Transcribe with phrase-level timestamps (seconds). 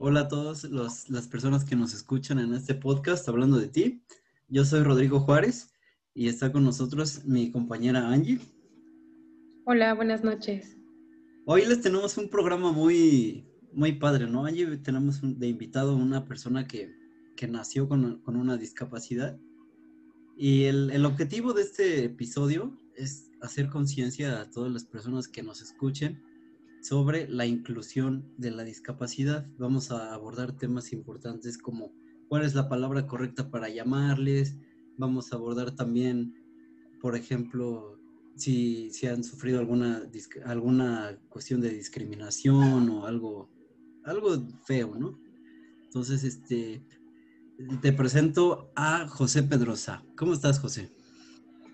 [0.00, 4.04] Hola a todas las personas que nos escuchan en este podcast hablando de ti.
[4.46, 5.72] Yo soy Rodrigo Juárez
[6.14, 8.38] y está con nosotros mi compañera Angie.
[9.64, 10.76] Hola, buenas noches.
[11.46, 14.46] Hoy les tenemos un programa muy, muy padre, ¿no?
[14.46, 16.94] Angie, tenemos de invitado a una persona que,
[17.48, 19.36] nació con, una discapacidad.
[20.36, 25.42] Y el, el objetivo de este episodio es hacer conciencia a todas las personas que
[25.42, 26.22] nos escuchen
[26.80, 29.46] sobre la inclusión de la discapacidad.
[29.58, 31.92] Vamos a abordar temas importantes como
[32.28, 34.56] cuál es la palabra correcta para llamarles.
[34.96, 36.34] Vamos a abordar también,
[37.00, 37.98] por ejemplo,
[38.36, 40.02] si, si han sufrido alguna,
[40.44, 43.50] alguna cuestión de discriminación o algo,
[44.04, 45.18] algo feo, ¿no?
[45.84, 46.82] Entonces, este,
[47.80, 50.04] te presento a José Pedrosa.
[50.16, 50.92] ¿Cómo estás, José?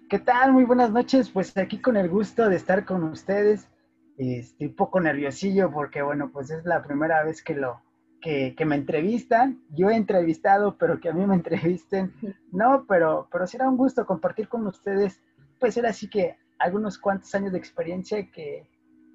[0.08, 0.52] ¿Qué tal?
[0.52, 1.30] Muy buenas noches.
[1.30, 3.68] Pues aquí con el gusto de estar con ustedes
[4.16, 7.80] Estoy un poco nerviosillo porque, bueno, pues es la primera vez que lo,
[8.24, 9.60] que, me entrevistan.
[9.70, 12.12] Yo he entrevistado, pero que a mí me entrevisten,
[12.50, 15.20] no, pero, pero será un gusto compartir con ustedes,
[15.60, 18.66] pues era así que algunos cuantos años de experiencia que,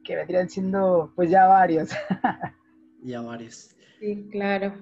[0.04, 1.90] que vendrían siendo, pues ya varios.
[3.04, 3.76] ya varios.
[4.00, 4.74] Sí, claro.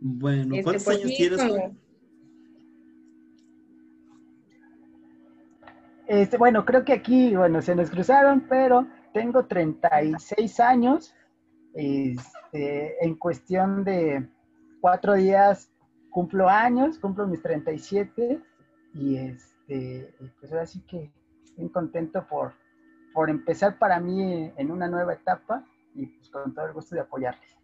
[0.00, 1.40] Bueno, este, ¿cuántos pues años tienes?
[6.06, 11.14] Este, bueno, creo que aquí, bueno, se nos cruzaron, pero tengo 36 años.
[11.72, 14.28] Este, en cuestión de
[14.80, 15.70] cuatro días
[16.10, 18.42] cumplo años, cumplo mis 37
[18.94, 21.12] y este, pues ahora sí que
[21.44, 22.52] estoy contento por,
[23.14, 27.02] por empezar para mí en una nueva etapa y pues con todo el gusto de
[27.02, 27.56] apoyarles.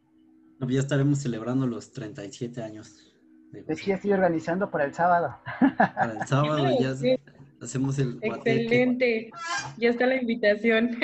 [0.61, 3.13] Ya estaremos celebrando los 37 años.
[3.53, 5.37] Es que ya estoy organizando para el sábado.
[5.79, 6.95] Para el sábado ya
[7.67, 8.19] hacemos el...
[8.23, 9.31] Excelente,
[9.77, 10.99] ya está la invitación.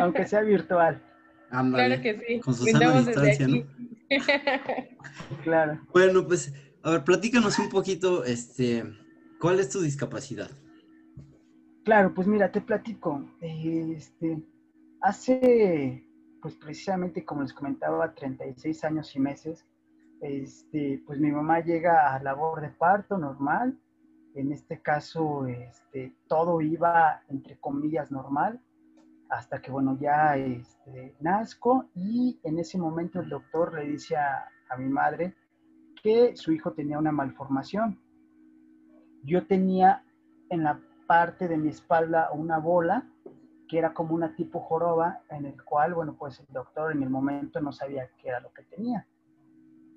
[0.00, 1.02] Aunque sea virtual.
[1.50, 2.40] claro que sí.
[2.40, 3.64] Con Susana distancia, ¿no?
[5.44, 5.80] claro.
[5.92, 8.84] Bueno, pues, a ver, platícanos un poquito, este,
[9.40, 10.50] ¿cuál es tu discapacidad?
[11.84, 13.28] Claro, pues mira, te platico.
[13.40, 14.42] Este,
[15.00, 16.06] hace,
[16.40, 19.66] pues precisamente como les comentaba, 36 años y meses,
[20.20, 23.76] este, pues mi mamá llega a labor de parto normal,
[24.34, 28.60] en este caso, este, todo iba, entre comillas, normal,
[29.28, 34.48] hasta que, bueno, ya este, nazco y en ese momento el doctor le dice a,
[34.78, 35.34] mi madre
[36.02, 38.00] que su hijo tenía una malformación.
[39.22, 40.02] Yo tenía
[40.48, 43.06] en la parte de mi espalda una bola
[43.68, 47.10] que era como una tipo joroba en el cual, bueno, pues el doctor en el
[47.10, 49.06] momento no sabía qué era lo que tenía.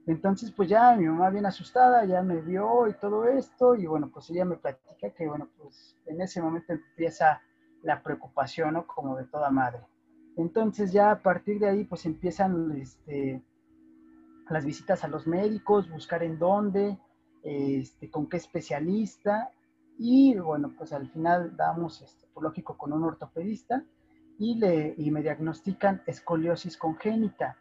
[0.07, 4.11] Entonces, pues ya mi mamá bien asustada, ya me vio y todo esto, y bueno,
[4.13, 7.41] pues ella me platica que, bueno, pues en ese momento empieza
[7.81, 8.85] la preocupación, ¿no?
[8.85, 9.81] Como de toda madre.
[10.38, 13.43] Entonces ya a partir de ahí, pues empiezan este,
[14.49, 16.99] las visitas a los médicos, buscar en dónde,
[17.43, 19.49] este, con qué especialista,
[19.97, 23.83] y bueno, pues al final damos, este, por lógico, con un ortopedista,
[24.37, 27.57] y, le, y me diagnostican escoliosis congénita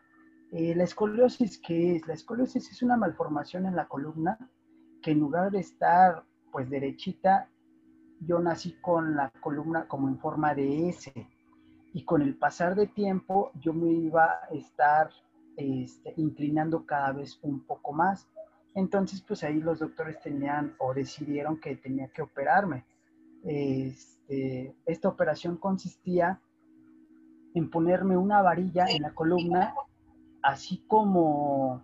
[0.56, 2.06] eh, la escoliosis, ¿qué es?
[2.06, 4.38] La escoliosis es una malformación en la columna
[5.02, 6.22] que en lugar de estar
[6.52, 7.50] pues derechita,
[8.20, 11.12] yo nací con la columna como en forma de S
[11.92, 15.10] y con el pasar de tiempo yo me iba a estar
[15.56, 18.28] este, inclinando cada vez un poco más.
[18.76, 22.84] Entonces pues ahí los doctores tenían o decidieron que tenía que operarme.
[23.42, 26.40] Este, esta operación consistía
[27.54, 29.74] en ponerme una varilla en la columna
[30.44, 31.82] así como,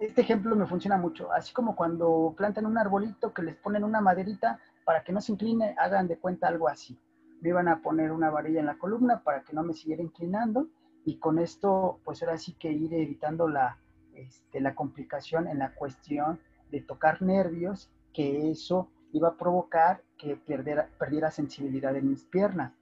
[0.00, 4.00] este ejemplo me funciona mucho, así como cuando plantan un arbolito que les ponen una
[4.00, 6.98] maderita para que no se incline, hagan de cuenta algo así.
[7.40, 10.66] Me iban a poner una varilla en la columna para que no me siguiera inclinando
[11.04, 13.78] y con esto, pues ahora sí que ir evitando la,
[14.14, 16.40] este, la complicación en la cuestión
[16.72, 22.72] de tocar nervios, que eso iba a provocar que perdiera, perdiera sensibilidad en mis piernas.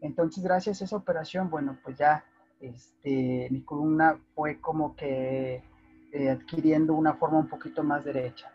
[0.00, 2.24] Entonces, gracias a esa operación, bueno, pues ya
[2.64, 5.62] este, mi columna fue como que
[6.12, 8.50] eh, adquiriendo una forma un poquito más derecha.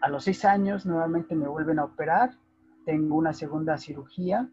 [0.00, 2.36] A los seis años nuevamente me vuelven a operar,
[2.84, 4.48] tengo una segunda cirugía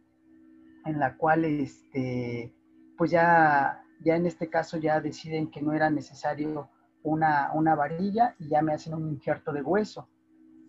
[0.85, 2.53] en la cual, este,
[2.97, 6.69] pues ya, ya en este caso ya deciden que no era necesario
[7.03, 10.07] una, una varilla y ya me hacen un injerto de hueso.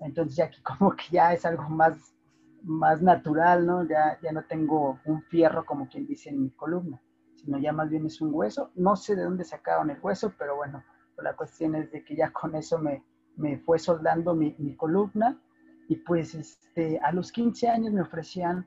[0.01, 2.15] Entonces ya aquí como que ya es algo más,
[2.63, 3.85] más natural, ¿no?
[3.85, 7.01] Ya, ya no tengo un fierro como quien dice en mi columna
[7.45, 8.71] sino ya más bien es un hueso.
[8.75, 10.83] No sé de dónde sacaron el hueso, pero bueno,
[11.23, 13.03] la cuestión es de que ya con eso me,
[13.37, 15.41] me fue soldando mi, mi, columna
[15.89, 18.67] y pues este, a los 15 años me ofrecían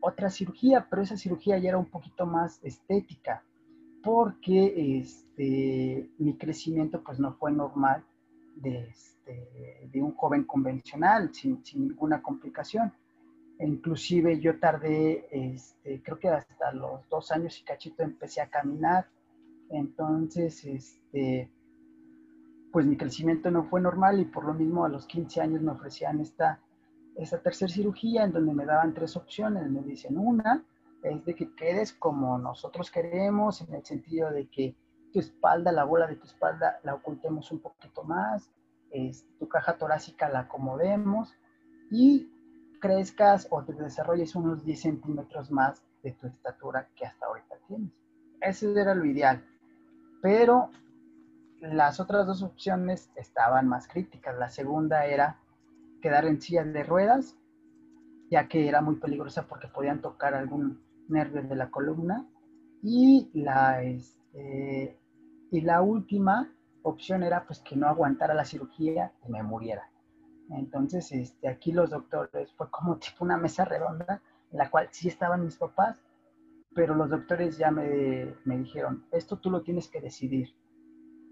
[0.00, 3.42] otra cirugía, pero esa cirugía ya era un poquito más estética.
[4.02, 8.04] porque este, mi crecimiento pues no fue normal
[8.56, 12.92] de, este, de un joven convencional, sin, sin, ninguna complicación.
[13.60, 19.08] Inclusive yo tardé, este, creo que hasta los dos años y cachito empecé a caminar,
[19.70, 21.50] entonces, este,
[22.72, 25.72] pues mi crecimiento no fue normal y por lo mismo a los 15 años me
[25.72, 26.60] ofrecían esta,
[27.16, 29.70] esta tercera cirugía en donde me daban tres opciones.
[29.70, 30.64] Me dicen, una
[31.02, 34.74] es de que quedes como nosotros queremos, en el sentido de que
[35.12, 38.50] tu espalda, la bola de tu espalda, la ocultemos un poquito más,
[39.38, 41.34] tu caja torácica la acomodemos
[41.90, 42.28] y
[42.80, 47.92] crezcas o te desarrolles unos 10 centímetros más de tu estatura que hasta ahorita tienes.
[48.40, 49.44] Ese era lo ideal.
[50.22, 50.70] Pero
[51.60, 54.36] las otras dos opciones estaban más críticas.
[54.38, 55.38] La segunda era
[56.00, 57.36] quedar en silla de ruedas,
[58.30, 62.26] ya que era muy peligrosa porque podían tocar algún nervio de la columna.
[62.82, 64.96] Y la, este,
[65.50, 66.52] y la última
[66.82, 69.90] opción era pues que no aguantara la cirugía y me muriera.
[70.50, 75.08] Entonces, este, aquí los doctores, fue como tipo una mesa redonda en la cual sí
[75.08, 76.02] estaban mis papás,
[76.74, 80.54] pero los doctores ya me, me dijeron, esto tú lo tienes que decidir.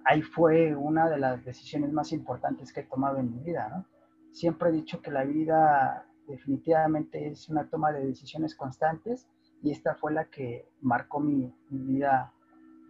[0.04, 3.86] Ahí fue una de las decisiones más importantes que he tomado en mi vida, ¿no?
[4.32, 9.26] Siempre he dicho que la vida definitivamente es una toma de decisiones constantes
[9.62, 12.32] y esta fue la que marcó mi, mi vida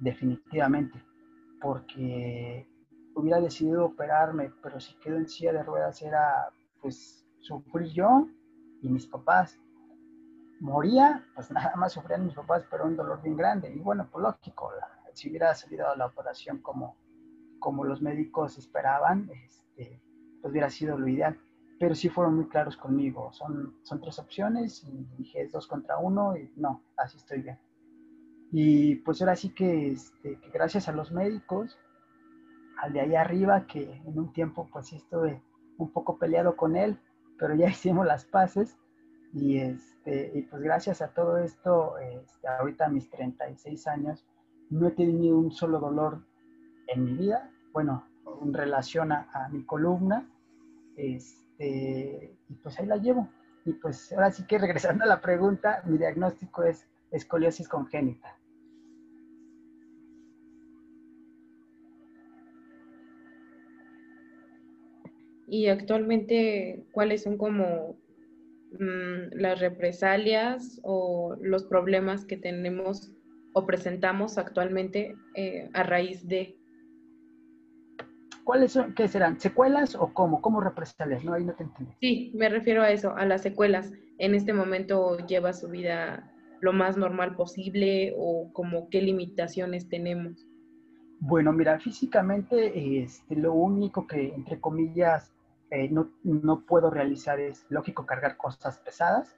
[0.01, 1.03] definitivamente,
[1.61, 2.67] porque
[3.17, 8.29] hubiera decidido operarme, pero si quedo en silla de ruedas era pues sufrir yo
[8.83, 9.59] y mis papás
[10.61, 13.73] moría, pues nada más sufrían mis papás, pero un dolor bien grande.
[13.75, 14.71] Y bueno, pues lógico,
[15.15, 16.97] si hubiera salido la operación como,
[17.59, 20.01] como los médicos esperaban, este,
[20.41, 21.39] pues hubiera sido lo ideal.
[21.79, 23.33] Pero sí fueron muy claros conmigo.
[23.33, 27.59] Son, son tres opciones y dije, es dos contra uno y no, así estoy bien.
[28.53, 31.79] Y pues ahora sí que, este, que gracias a los médicos,
[32.79, 35.43] al de ahí arriba, que en un tiempo pues estuve
[35.79, 36.99] un poco peleado con él,
[37.39, 38.77] pero ya hicimos las paces
[39.33, 44.25] y, este, y pues gracias a todo esto, este, ahorita a mis 36 años,
[44.71, 46.23] no he tenido un solo dolor
[46.89, 48.07] en mi vida, bueno,
[48.43, 50.29] en relación a, mi columna,
[50.97, 53.29] este, y pues ahí la llevo.
[53.65, 58.37] Y pues ahora sí que regresando a la pregunta, mi diagnóstico es escoliosis congénita.
[65.49, 67.97] Y actualmente, ¿cuáles son como
[68.79, 73.13] Mm, las represalias o los problemas que tenemos
[73.53, 76.59] o presentamos actualmente eh, a raíz de.
[78.45, 79.41] ¿Cuáles son, qué serán?
[79.41, 80.43] ¿Secuelas o cómo?
[80.43, 81.25] ¿Cómo represalias?
[81.25, 81.95] No, ahí no te entiendo.
[82.01, 83.93] Sí, me refiero a eso, a las secuelas.
[84.19, 90.47] En este momento lleva su vida lo más normal posible o como qué limitaciones tenemos.
[91.21, 95.33] Bueno, mira, físicamente este, lo único que, entre comillas,
[95.71, 99.37] eh, no, puedo realizar es, lógico, cargar cosas pesadas,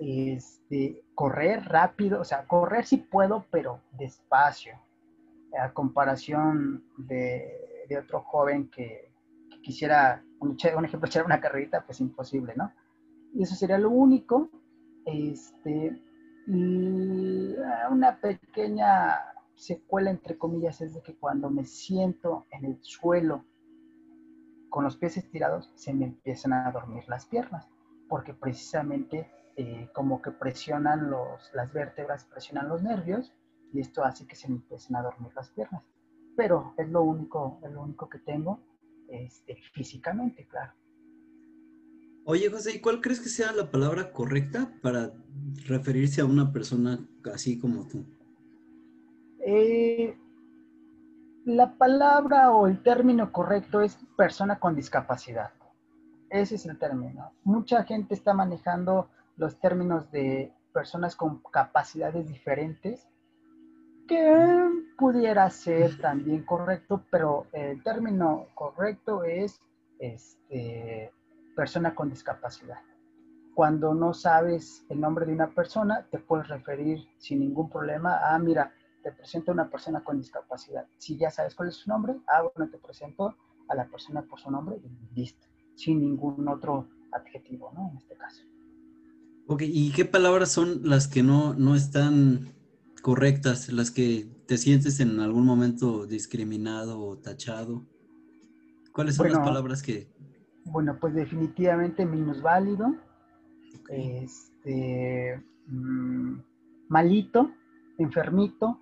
[0.00, 4.74] este, correr rápido, o sea, correr sí puedo, pero despacio,
[5.58, 9.12] a comparación de, otro joven que,
[9.62, 12.72] quisiera, un, ejemplo, echar una carrerita, pues imposible, ¿no?
[13.32, 14.50] Y eso sería lo único.
[15.06, 16.02] Este,
[17.90, 19.20] una pequeña
[19.54, 23.44] secuela, entre comillas, es de que cuando me siento en el suelo
[24.74, 27.68] con los pies estirados se me empiezan a dormir las piernas,
[28.08, 33.32] porque precisamente eh, como que presionan los, las vértebras, presionan los nervios
[33.72, 35.84] y esto hace que se me empiecen a dormir las piernas.
[36.36, 38.58] Pero es lo único, es lo único que tengo
[39.08, 40.72] este, físicamente, claro.
[42.24, 45.12] Oye, José, ¿y cuál crees que sea la palabra correcta para
[45.68, 46.98] referirse a una persona
[47.32, 48.04] así como tú?
[49.38, 50.18] Eh,
[51.44, 55.50] la palabra o el término correcto es persona con discapacidad.
[56.30, 57.32] Ese es el término.
[57.44, 63.06] Mucha gente está manejando los términos de personas con capacidades diferentes,
[64.08, 69.60] que pudiera ser también correcto, pero el término correcto es
[69.98, 71.12] este,
[71.54, 72.80] persona con discapacidad.
[73.54, 78.38] Cuando no sabes el nombre de una persona, te puedes referir sin ningún problema a,
[78.38, 78.72] mira,
[79.04, 80.86] te presento a una persona con discapacidad.
[80.96, 83.36] Si ya sabes cuál es su nombre, ah, bueno, te presento
[83.68, 87.90] a la persona por su nombre y listo, sin ningún otro adjetivo, ¿no?
[87.90, 88.42] En este caso.
[89.46, 92.54] Ok, ¿y qué palabras son las que no, no están
[93.02, 97.84] correctas, las que te sientes en algún momento discriminado o tachado?
[98.92, 100.08] ¿Cuáles son las palabras que...?
[100.64, 102.94] Bueno, pues definitivamente minusválido,
[103.90, 106.38] este, mm,
[106.88, 107.50] malito,
[107.98, 108.80] enfermito,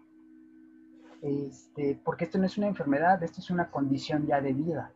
[1.22, 4.92] este, porque esto no es una enfermedad, esto es una condición ya de vida.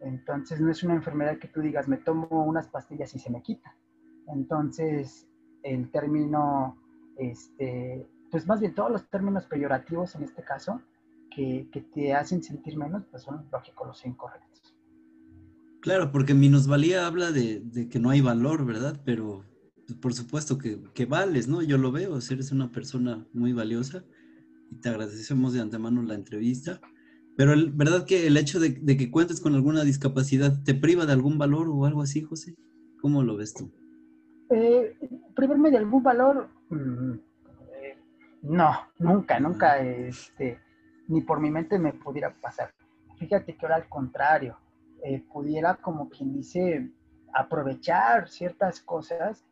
[0.00, 3.42] Entonces no es una enfermedad que tú digas, me tomo unas pastillas y se me
[3.42, 3.74] quita.
[4.28, 5.26] Entonces
[5.64, 6.78] el término,
[7.16, 10.80] este, pues más bien todos los términos peyorativos en este caso,
[11.34, 14.76] que, te hacen sentir menos, pues son lógicos los incorrectos.
[15.80, 19.00] Claro, porque minusvalía habla de, de que no hay valor, ¿verdad?
[19.04, 19.44] Pero
[19.84, 21.60] pues, por supuesto que, que, vales, ¿no?
[21.60, 24.04] Yo lo veo, eres una persona muy valiosa
[24.70, 26.80] y te agradecemos de antemano la entrevista.
[27.36, 31.12] Pero, el, ¿verdad que el hecho de, que cuentes con alguna discapacidad te priva de
[31.12, 32.54] algún valor o algo así, José?
[33.00, 33.72] ¿Cómo lo ves tú?
[34.50, 34.96] Eh,
[35.34, 37.98] privarme de algún valor, mm, eh,
[38.42, 40.60] no, nunca, nunca, este,
[41.08, 42.72] ni por mi mente me pudiera pasar.
[43.18, 44.56] Fíjate que ahora al contrario,
[45.02, 46.90] eh, pudiera como quien dice
[47.32, 49.44] aprovechar ciertas cosas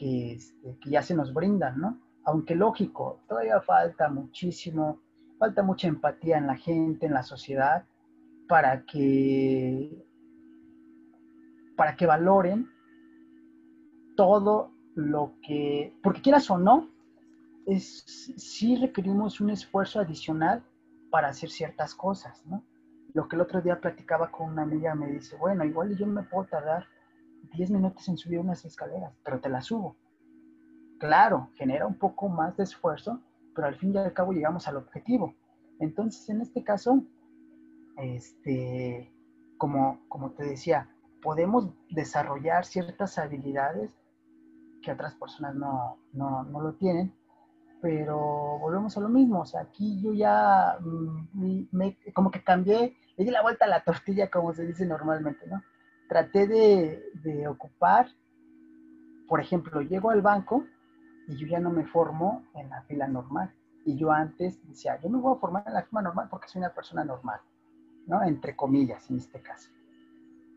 [0.00, 2.00] este, que, ya se nos brindan, ¿no?
[2.24, 5.00] Aunque lógico, todavía falta muchísimo,
[5.38, 7.84] falta mucha empatía en la gente, en la sociedad,
[8.48, 10.06] para que,
[11.76, 12.68] para que valoren
[14.16, 16.90] todo lo que, porque quieras o no,
[17.66, 18.04] es,
[18.36, 20.62] sí requerimos un esfuerzo adicional
[21.10, 22.64] para hacer ciertas cosas, ¿no?
[23.12, 26.24] Lo que el otro día platicaba con una amiga me dice, bueno, igual yo me
[26.24, 26.86] puedo tardar
[27.52, 29.96] 10 minutos en subir unas escaleras, pero te las subo.
[31.04, 33.20] Claro, genera un poco más de esfuerzo,
[33.54, 35.34] pero al fin y al cabo llegamos al objetivo.
[35.78, 37.04] Entonces, en este caso,
[37.98, 39.12] este,
[39.58, 40.88] como, como te decía,
[41.22, 43.90] podemos desarrollar ciertas habilidades
[44.82, 47.14] que otras personas no, no, no lo tienen,
[47.82, 49.40] pero volvemos a lo mismo.
[49.40, 53.84] O sea, aquí yo ya mm, como que cambié, le di la vuelta a la
[53.84, 55.62] tortilla, como se dice normalmente, ¿no?
[56.08, 58.08] traté de, ocupar,
[59.28, 60.64] por ejemplo, llego al banco
[61.26, 63.52] y yo ya no me formo en la fila normal.
[63.84, 66.60] Y yo antes decía, yo me voy a formar en la fila normal porque soy
[66.60, 67.40] una persona normal,
[68.06, 68.22] ¿no?
[68.22, 69.70] Entre comillas, en este caso.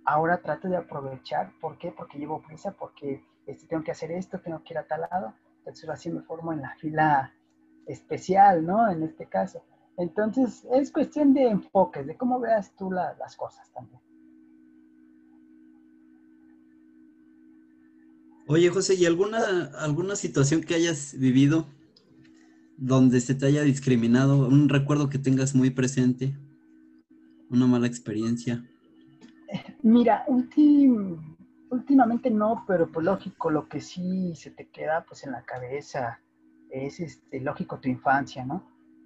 [0.06, 1.92] Ahora trato de aprovechar, ¿por qué?
[1.92, 5.34] Porque llevo prisa, porque este, tengo que hacer esto, tengo que ir a tal lado.
[5.60, 7.34] Entonces así me formo en la fila
[7.86, 8.90] especial, ¿no?
[8.90, 9.64] En este caso.
[9.98, 14.02] Entonces es cuestión de enfoques, de cómo veas tú las cosas también.
[18.50, 19.40] Oye, José, ¿y alguna,
[19.78, 21.68] alguna situación que hayas vivido
[22.78, 24.48] donde se te haya discriminado?
[24.48, 26.34] ¿Un recuerdo que tengas muy presente?
[27.50, 28.66] ¿Una mala experiencia?
[29.84, 30.26] Mira,
[31.70, 36.22] últimamente no, pero pues lógico, lo que sí se te queda pues en la cabeza
[36.70, 38.64] es este, lógico tu infancia, ¿no?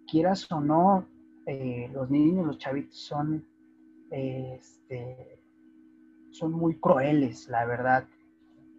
[0.07, 1.07] Quieras o no,
[1.47, 3.43] eh, los niños, los chavitos son,
[4.11, 5.41] este,
[6.29, 8.05] son muy crueles, la verdad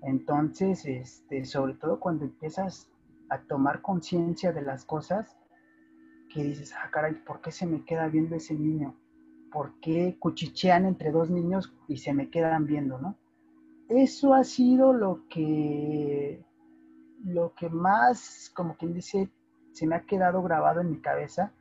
[0.03, 2.91] entonces, este, sobre todo cuando empiezas
[3.29, 5.37] a tomar conciencia de las cosas,
[6.29, 8.97] que dices, ah, caray, ¿por qué se me queda viendo ese niño?
[9.53, 13.17] ¿Por qué cuchichean entre dos niños y se me quedan viendo, no?
[13.89, 16.43] Eso ha sido lo que,
[17.25, 19.31] lo que más, como quien dice,
[19.73, 21.53] se me ha quedado grabado en mi cabeza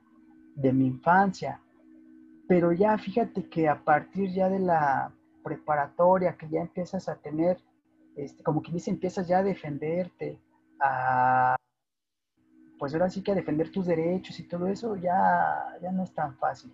[0.55, 1.59] de mi infancia.
[2.47, 7.61] Pero ya fíjate que a partir ya de la preparatoria, que ya empiezas a tener
[8.15, 10.39] este, como quien dice, empiezas ya a defenderte,
[10.79, 11.55] a,
[12.77, 16.13] pues ahora sí que a defender tus derechos y todo eso, ya, ya no es
[16.13, 16.73] tan fácil,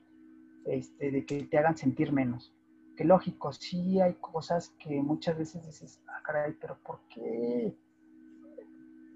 [0.65, 2.53] este, de que te hagan sentir menos.
[2.95, 7.75] Que lógico, sí hay cosas que muchas veces dices, ah, caray, pero ¿por qué?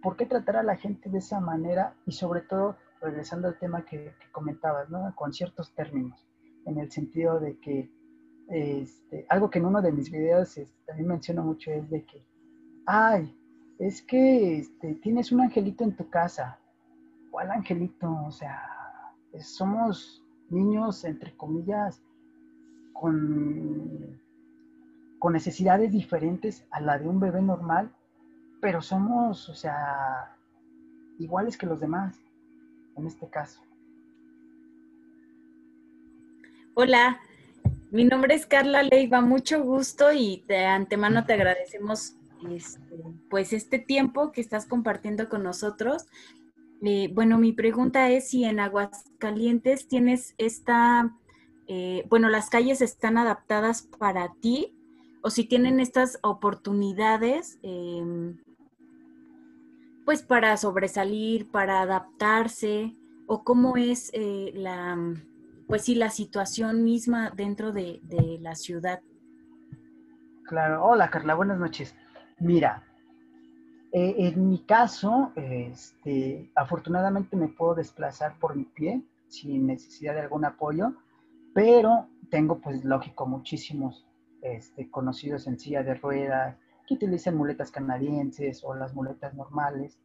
[0.03, 1.95] ¿Por qué tratar a la gente de esa manera?
[2.05, 5.13] Y sobre todo, regresando al tema que, comentabas, ¿no?
[5.15, 6.27] Con ciertos términos,
[6.65, 7.89] en el sentido de que
[8.49, 12.25] este, algo que en uno de mis videos este, también menciono mucho es de que,
[12.85, 13.35] ay,
[13.79, 16.59] es que este, tienes un angelito en tu casa.
[17.31, 18.11] ¿Cuál angelito?
[18.25, 18.61] O sea,
[19.39, 22.01] somos niños, entre comillas,
[22.93, 24.19] con,
[25.17, 27.91] con necesidades diferentes a la de un bebé normal,
[28.59, 30.35] pero somos, o sea,
[31.17, 32.19] iguales que los demás,
[32.95, 33.61] en este caso.
[36.73, 37.19] Hola,
[37.91, 42.15] mi nombre es Carla Leiva, mucho gusto y de antemano te agradecemos
[42.49, 42.79] este,
[43.29, 46.07] pues este tiempo que estás compartiendo con nosotros.
[46.81, 51.13] Eh, bueno, mi pregunta es si en Aguascalientes tienes esta,
[51.67, 54.73] eh, bueno, las calles están adaptadas para ti
[55.21, 58.37] o si tienen estas oportunidades, em,
[60.05, 62.95] pues para sobresalir, para adaptarse
[63.27, 64.97] o cómo es eh, la
[65.71, 68.01] pues sí, la situación misma dentro de,
[68.41, 68.99] la ciudad.
[70.43, 71.95] Claro, hola Carla, buenas noches.
[72.39, 72.83] Mira,
[73.93, 80.19] eh, en mi caso, este, afortunadamente me puedo desplazar por mi pie sin necesidad de
[80.19, 80.93] algún apoyo,
[81.53, 84.05] pero tengo pues lógico muchísimos
[84.41, 89.97] este, conocidos en silla de ruedas que utilizan muletas canadienses o las muletas normales.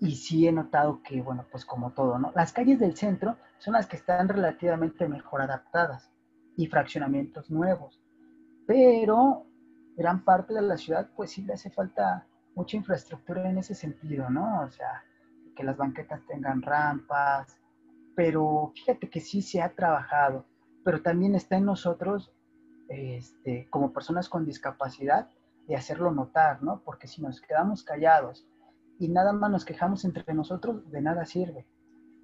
[0.00, 2.32] Y sí he notado que, bueno, pues como todo, ¿no?
[2.34, 6.12] Las calles del centro son las que están relativamente mejor adaptadas
[6.56, 8.00] y fraccionamientos nuevos.
[8.66, 9.46] Pero
[9.96, 14.30] gran parte de la ciudad, pues sí le hace falta mucha infraestructura en ese sentido,
[14.30, 14.62] ¿no?
[14.62, 15.02] O sea,
[15.56, 17.58] que las banquetas tengan rampas,
[18.14, 20.44] pero fíjate que sí se ha trabajado,
[20.84, 22.32] pero también está en nosotros,
[22.88, 25.28] este, como personas con discapacidad,
[25.66, 26.82] de hacerlo notar, ¿no?
[26.84, 28.46] Porque si nos quedamos callados
[28.98, 31.66] y nada más nos quejamos entre nosotros, de nada sirve.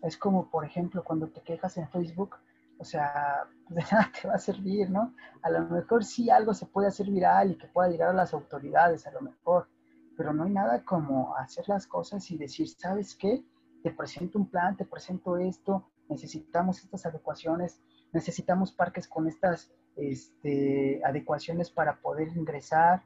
[0.02, 2.36] Es como, por ejemplo, cuando te quejas en Facebook,
[2.78, 5.14] o sea, de nada te va a servir, ¿no?
[5.42, 8.34] A lo mejor sí algo se puede hacer viral y que pueda llegar a las
[8.34, 9.68] autoridades, a lo mejor,
[10.16, 13.44] pero no hay nada como hacer las cosas y decir, ¿sabes qué?
[13.82, 17.80] Te presento un plan, te presento esto, necesitamos estas adecuaciones,
[18.12, 23.02] necesitamos parques con estas este, adecuaciones para poder ingresar,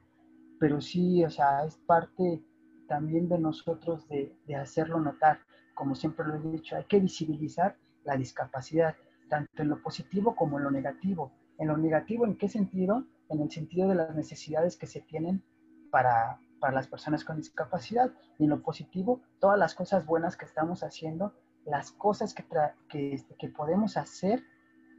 [0.59, 2.43] pero sí, o sea, es parte
[2.88, 5.40] también de nosotros de, de hacerlo notar.
[5.75, 8.97] Como siempre lo he dicho, hay que visibilizar la discapacidad,
[9.28, 11.33] tanto en lo positivo como en lo negativo.
[11.59, 13.04] En lo negativo, ¿en qué sentido?
[13.28, 15.45] En el sentido de las necesidades que se tienen
[15.90, 20.45] para, para las personas con discapacidad y en lo positivo, todas las cosas buenas que
[20.45, 22.45] estamos haciendo, las cosas que,
[22.88, 24.42] que, que podemos hacer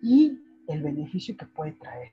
[0.01, 2.11] y el beneficio que puede traer.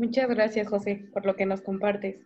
[0.00, 2.16] Muchas gracias, José, por lo que nos compartes.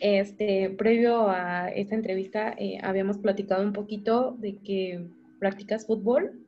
[0.00, 5.06] Este, previo a esta entrevista, eh, habíamos platicado un poquito de que
[5.38, 6.44] practicas fútbol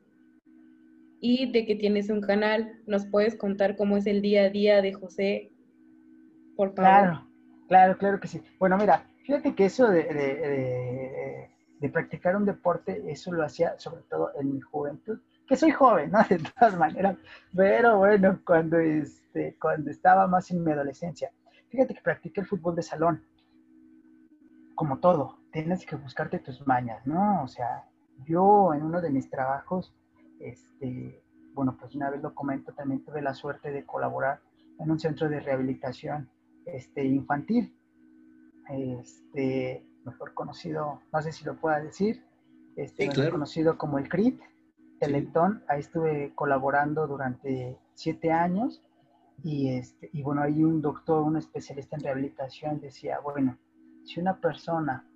[1.21, 2.81] y de que tienes un canal.
[2.85, 5.53] ¿Nos puedes contar cómo es el día a día de José?
[6.57, 6.91] Por favor.
[6.91, 7.29] Claro,
[7.69, 8.43] claro, claro que sí.
[8.59, 14.33] Bueno, mira, fíjate que eso de, de, practicar un deporte, eso lo hacía sobre todo
[14.41, 16.19] en mi juventud, que soy joven, ¿no?
[16.29, 17.17] De todas maneras,
[17.55, 21.31] pero bueno, cuando, este, cuando estaba más en mi adolescencia.
[21.69, 23.25] Fíjate que practiqué el fútbol de salón.
[24.75, 27.43] Como todo, tienes que buscarte tus mañas, ¿no?
[27.43, 27.85] O sea,
[28.25, 29.95] yo en uno de mis trabajos
[30.41, 31.23] este,
[31.55, 34.41] bueno, pues una vez lo comento, también tuve la suerte de colaborar
[34.79, 36.29] en un centro de rehabilitación
[36.67, 37.75] este, infantil,
[38.69, 42.23] este, mejor conocido, no sé si lo pueda decir,
[42.77, 44.41] este, mejor conocido como el CRIT,
[44.99, 48.83] Teletón, ahí estuve colaborando durante siete años
[49.43, 53.59] y, este, y bueno, ahí un doctor, un especialista en rehabilitación decía, bueno,
[54.05, 55.07] si una persona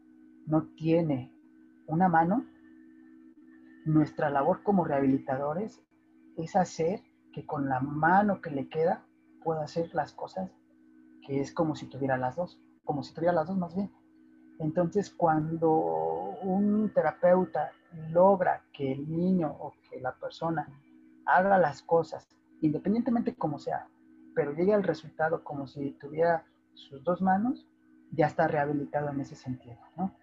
[0.46, 1.32] no tiene
[1.86, 2.44] una mano,
[3.84, 5.82] nuestra labor como rehabilitadores
[6.36, 7.00] es hacer
[7.32, 9.04] que con la mano que le queda
[9.42, 10.50] pueda hacer las cosas
[11.26, 13.90] que es como si tuviera las dos, como si tuviera las dos más bien.
[14.60, 15.70] Entonces, cuando
[16.42, 17.72] un terapeuta
[18.10, 20.68] logra que el niño o que la persona
[21.24, 22.28] haga las cosas,
[22.60, 23.88] independientemente como sea,
[24.34, 26.44] pero llegue al resultado como si tuviera
[26.74, 27.66] sus dos manos,
[28.12, 30.14] ya está rehabilitado en ese sentido, ¿no?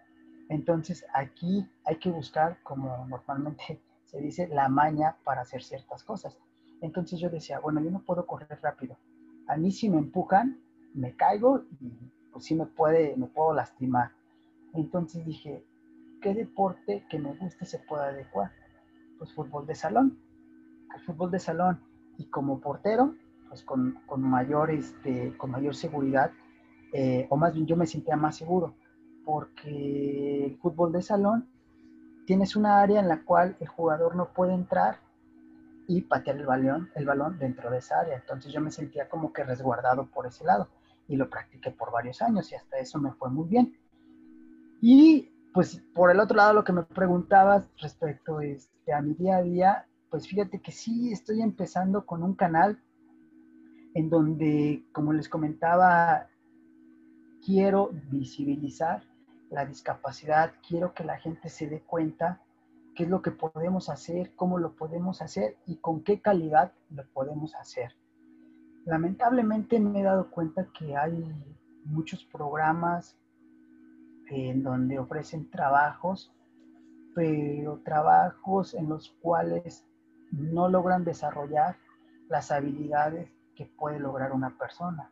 [0.49, 6.37] Entonces aquí hay que buscar, como normalmente se dice, la maña para hacer ciertas cosas.
[6.81, 8.97] Entonces yo decía, bueno, yo no puedo correr rápido.
[9.47, 10.59] A mí si me empujan,
[10.93, 11.91] me caigo y
[12.31, 14.11] pues sí me, puede, me puedo lastimar.
[14.73, 15.63] Entonces dije,
[16.21, 18.51] ¿qué deporte que me guste se puede adecuar?
[19.17, 20.19] Pues fútbol de salón.
[21.05, 21.79] Fútbol de salón.
[22.17, 23.15] Y como portero,
[23.49, 26.31] pues con, mayor, este, con mayor seguridad,
[26.93, 28.75] eh, o más bien yo me sentía más seguro
[29.27, 31.49] porque el fútbol de salón
[32.25, 34.99] tienes una área en la cual el jugador no puede entrar
[35.85, 38.15] y patear el balón, el balón dentro de esa área.
[38.15, 40.69] Entonces yo me sentía como que resguardado por ese lado
[41.09, 43.77] y lo practiqué por varios años y hasta eso me fue muy bien.
[44.81, 49.37] Y pues por el otro lado lo que me preguntabas respecto este, a mi día
[49.37, 52.79] a día, pues fíjate que sí estoy empezando con un canal
[53.93, 56.27] en donde, como les comentaba,
[57.43, 59.03] quiero visibilizar
[59.49, 62.41] la discapacidad, quiero que la gente se dé cuenta
[62.95, 67.07] qué es lo que podemos hacer, cómo lo podemos hacer y con qué calidad lo
[67.13, 67.95] podemos hacer.
[68.85, 71.23] Lamentablemente me he dado cuenta que hay
[71.85, 73.17] muchos programas
[74.29, 76.33] en donde ofrecen trabajos,
[77.15, 79.85] pero trabajos en los cuales
[80.31, 81.77] no logran desarrollar
[82.29, 85.09] las habilidades que puede lograr una persona.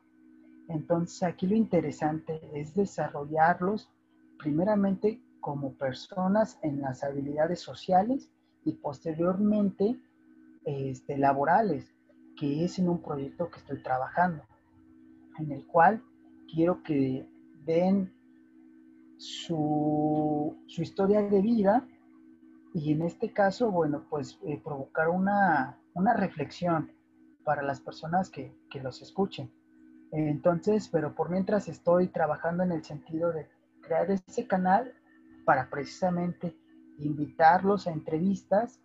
[0.68, 3.90] Entonces aquí lo interesante es desarrollarlos
[4.38, 8.30] primeramente como personas en las habilidades sociales
[8.64, 10.00] y posteriormente
[10.66, 11.94] este, laborales,
[12.36, 14.44] que es en un proyecto que estoy trabajando,
[15.38, 16.04] en el cual
[16.52, 17.30] quiero que
[17.64, 18.12] den
[19.18, 21.88] su, historia de vida
[22.74, 25.80] y en este caso, bueno, pues eh, provocar una,
[26.18, 26.92] reflexión
[27.44, 29.52] para las personas que, que los escuchen.
[30.12, 33.48] Entonces, pero por mientras estoy trabajando en el sentido de
[33.82, 34.94] crear ese canal
[35.46, 36.56] para precisamente
[36.98, 38.80] invitarlos a entrevistas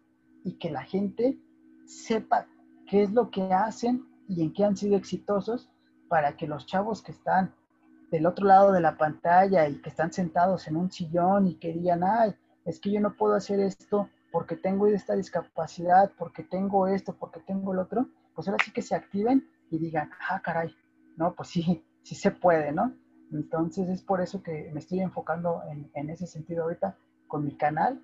[0.45, 1.39] y que la gente
[1.87, 2.47] sepa
[2.87, 5.71] qué es lo que hacen y en qué han sido exitosos
[6.09, 7.55] para que los chavos que están
[8.11, 11.73] del otro lado de la pantalla y que están sentados en un sillón y que
[11.73, 16.87] digan, ay, es que yo no puedo hacer esto porque tengo esta discapacidad, porque tengo
[16.87, 20.75] esto, porque tengo el otro, pues ahora sí que se activen y digan, ah, caray,
[21.17, 22.95] no, pues sí, sí se puede, ¿no?
[23.33, 25.63] Entonces es por eso que me estoy enfocando
[25.95, 26.97] en, ese sentido ahorita
[27.29, 28.03] con mi canal,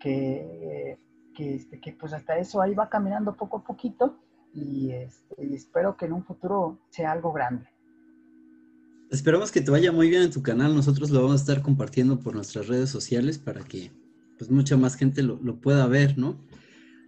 [0.00, 0.98] que,
[1.34, 4.18] que, este, que, pues hasta eso ahí va caminando poco a poquito
[4.52, 7.66] y, este, y espero que en un futuro sea algo grande.
[9.16, 10.74] Esperamos que te vaya muy bien en tu canal.
[10.74, 13.90] Nosotros lo vamos a estar compartiendo por nuestras redes sociales para que
[14.36, 16.36] pues mucha más gente lo, pueda ver, ¿no?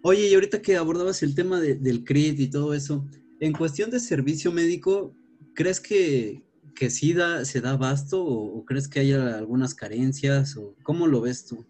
[0.03, 3.05] Oye, y ahorita que abordabas el tema del CRIT y todo eso,
[3.40, 5.14] en cuestión de servicio médico,
[5.55, 6.42] ¿crees que,
[6.75, 11.21] que sí da, se da abasto o, crees que haya algunas carencias o cómo lo
[11.21, 11.66] ves tú?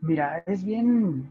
[0.00, 1.28] Mira, es bien,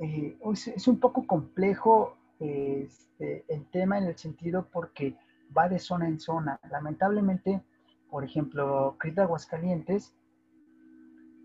[0.00, 0.36] eh,
[0.76, 5.16] es, un poco complejo este, el tema en el sentido porque
[5.56, 6.58] va de zona en zona.
[6.70, 7.62] Lamentablemente,
[8.10, 10.14] por ejemplo, CRIT de Aguascalientes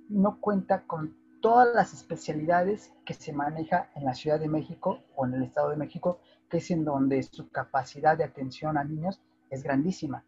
[0.10, 5.26] no cuenta con todas las especialidades que se maneja en la Ciudad de México o
[5.26, 9.22] en el Estado de México, que es en donde su capacidad de atención a niños
[9.50, 10.24] es grandísima.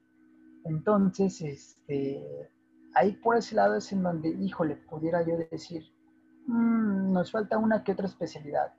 [0.64, 2.52] Entonces, este,
[2.94, 5.86] ahí por ese lado es en donde, híjole, pudiera yo decir,
[6.48, 8.74] mm, nos falta una que otra especialidad.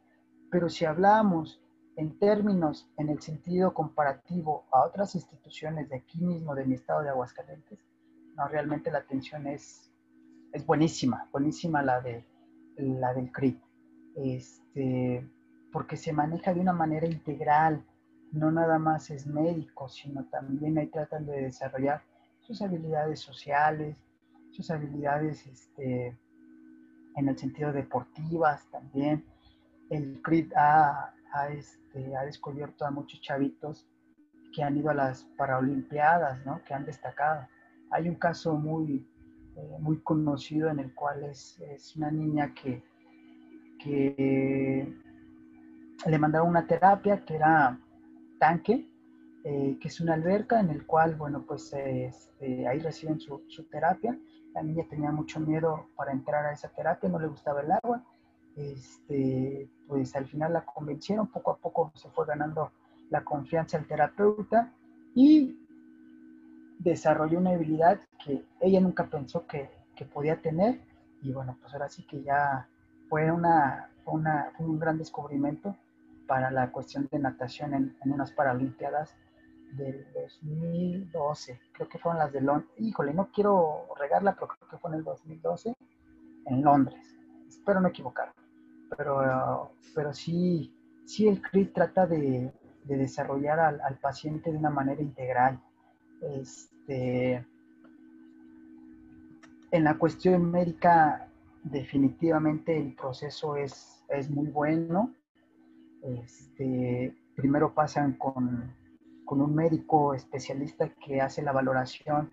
[0.50, 1.61] Pero si hablamos
[1.98, 7.02] en términos, en el sentido comparativo a otras instituciones de aquí mismo, de mi estado
[7.02, 7.80] de Aguascalientes,
[8.37, 9.90] no, realmente la atención es,
[10.52, 12.24] es buenísima, buenísima la, de,
[12.76, 13.61] la del CRIT,
[14.14, 15.28] este,
[15.72, 17.84] porque se maneja de una manera integral,
[18.30, 22.02] no nada más es médico, sino también ahí tratan de desarrollar
[22.42, 23.96] sus habilidades sociales,
[24.52, 26.16] sus habilidades este,
[27.16, 29.24] en el sentido deportivas también.
[29.90, 31.12] El CRIT ha,
[31.50, 33.86] este, ha, descubierto a muchos chavitos
[34.52, 36.62] que han ido a las Paralimpiadas, ¿no?
[36.64, 37.46] que han destacado.
[37.90, 39.06] Hay un caso muy,
[39.56, 42.82] eh, muy conocido en el cual es, es una niña que,
[43.78, 44.94] que
[46.06, 47.78] le mandaron una terapia que era
[48.38, 48.88] tanque,
[49.44, 54.18] eh, que es una alberca en el cual, bueno, pues este, ahí reciben su, terapia.
[54.54, 58.04] La niña tenía mucho miedo para entrar a esa terapia, no le gustaba el agua.
[58.58, 62.72] Este, pues al final la convencieron, poco a poco se fue ganando
[63.10, 64.72] la confianza del terapeuta
[65.14, 65.56] y
[66.78, 70.80] desarrolló una habilidad que ella nunca pensó que, que podía tener
[71.22, 72.68] y bueno, pues ahora sí que ya
[73.08, 75.76] fue, una, una, fue un gran descubrimiento
[76.26, 79.14] para la cuestión de natación en, unas Paralimpiadas
[79.72, 81.60] del 2012.
[81.72, 82.70] Creo que fueron las de Londres.
[82.78, 85.74] Híjole, no quiero regarla, pero creo que fue en el 2012
[86.46, 87.16] en Londres.
[87.48, 88.34] Espero no equivocarme.
[88.96, 90.74] Pero, pero sí,
[91.05, 92.53] sí el CRIT trata de,
[92.85, 95.61] desarrollar al, paciente de una manera integral.
[96.22, 97.44] Este,
[99.70, 101.29] en la cuestión médica,
[101.62, 105.14] definitivamente el proceso es, es muy bueno.
[106.03, 108.74] Este, primero pasan con,
[109.27, 112.33] un médico especialista que hace la valoración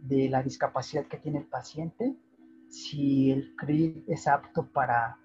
[0.00, 2.16] de la discapacidad que tiene el paciente,
[2.68, 5.18] si el CRI es apto para,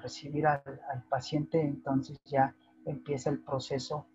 [0.00, 0.62] recibir al,
[1.08, 4.06] paciente, entonces ya empieza el proceso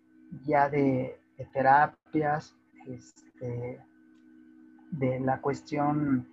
[0.44, 1.18] ya de,
[1.52, 3.80] terapias, este,
[4.90, 6.28] de la cuestión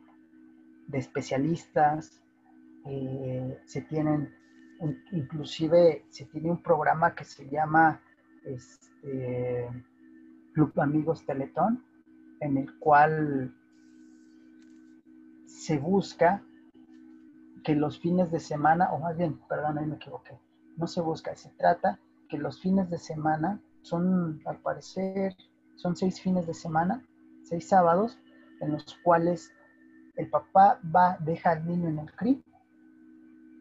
[0.87, 2.21] de especialistas,
[2.85, 4.33] eh, se tienen
[5.11, 8.01] inclusive se tiene un programa que se llama
[8.43, 9.69] este,
[10.53, 11.83] Club Amigos Teletón,
[12.39, 13.53] en el cual
[15.45, 16.43] se busca
[17.65, 20.39] que los fines de semana, o más bien, perdón, ahí me equivoqué,
[20.77, 21.99] no se busca, se trata
[22.29, 25.35] que los fines de semana son, al parecer,
[25.75, 27.03] son seis fines de semana,
[27.43, 28.19] seis sábados,
[28.61, 29.51] en los cuales
[30.15, 32.43] el papá va, deja al niño en el CRI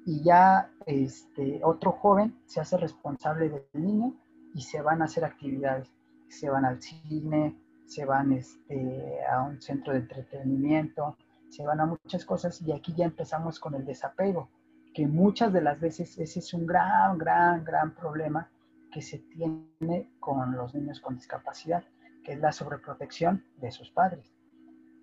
[0.07, 4.15] y ya este, otro joven se hace responsable del niño
[4.55, 5.91] y se van a hacer actividades.
[6.29, 11.17] Se van al cine, se van este, a un centro de entretenimiento,
[11.55, 14.49] se van a muchas cosas y aquí ya empezamos con el desapego,
[14.93, 18.51] que muchas de las veces ese es un gran, gran, gran problema
[18.91, 21.85] que se tiene con los niños con discapacidad,
[22.25, 24.33] que es la sobreprotección de sus padres.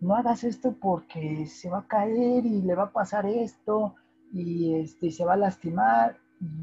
[0.01, 3.95] No hagas esto porque se va a caer y le va a pasar esto
[4.33, 6.17] y este, se va a lastimar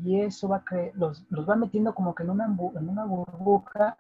[0.04, 3.96] y eso va a los, los va metiendo como que en una, en una burbuja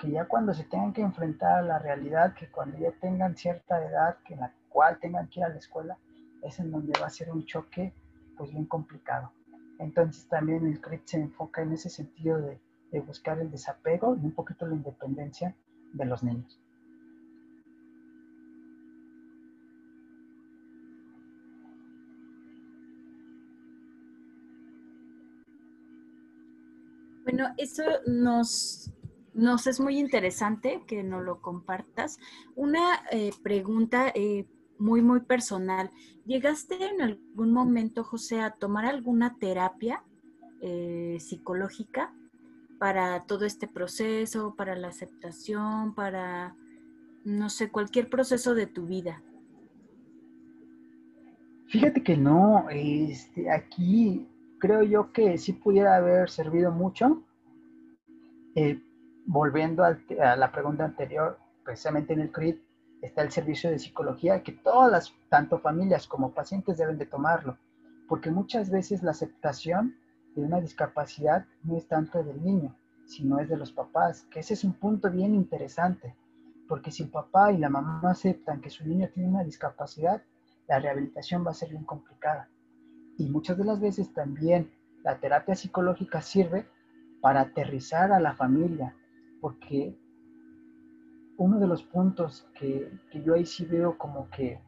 [0.00, 3.84] que ya cuando se tengan que enfrentar a la realidad, que cuando ya tengan cierta
[3.84, 5.96] edad, que la cual tengan que ir a la escuela,
[6.42, 7.94] es en donde va a ser un choque
[8.36, 9.30] pues bien complicado.
[9.78, 12.58] Entonces también el CRIT se enfoca en ese sentido de,
[12.90, 15.54] de buscar el desapego y un poquito la independencia
[15.92, 16.60] de los niños.
[27.22, 28.92] Bueno, eso nos,
[29.34, 32.18] nos es muy interesante que nos lo compartas.
[32.54, 34.46] Una eh, pregunta eh,
[34.78, 35.90] muy, muy personal.
[36.26, 40.02] ¿Llegaste en algún momento, José, a tomar alguna terapia
[40.60, 42.12] eh, psicológica
[42.78, 46.56] para todo este proceso, para la aceptación, para,
[47.24, 49.22] no sé, cualquier proceso de tu vida?
[51.68, 57.22] Fíjate que no, este, aquí creo yo que sí pudiera haber servido mucho.
[58.54, 58.80] Eh,
[59.26, 62.60] volviendo a, la pregunta anterior, precisamente en el CRIT
[63.04, 67.58] está el servicio de psicología que todas las, tanto familias como pacientes deben de tomarlo,
[68.08, 69.96] porque muchas veces la aceptación
[70.34, 72.74] de una discapacidad no es tanto del niño,
[73.06, 76.16] sino es de los papás, que ese es un punto bien interesante,
[76.66, 80.22] porque si el papá y la mamá no aceptan que su niño tiene una discapacidad,
[80.66, 82.48] la rehabilitación va a ser bien complicada.
[83.18, 86.66] Y muchas de las veces también la terapia psicológica sirve
[87.20, 88.96] para aterrizar a la familia,
[89.42, 89.94] porque
[91.36, 92.90] uno de los puntos que,
[93.24, 94.60] yo ahí sí veo como que,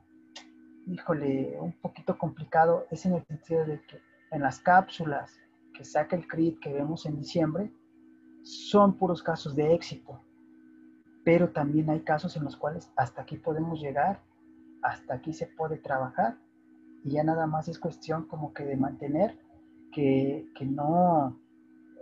[0.86, 4.00] híjole, un poquito complicado es en el sentido de que
[4.30, 5.38] en las cápsulas
[5.72, 7.70] que saca el CRIT que vemos en diciembre,
[8.42, 10.20] son puros casos de éxito,
[11.24, 14.20] pero también hay casos en los cuales hasta aquí podemos llegar,
[14.82, 16.36] hasta aquí se puede trabajar
[17.04, 19.38] y ya nada más es cuestión como que de mantener
[19.92, 21.38] que, no,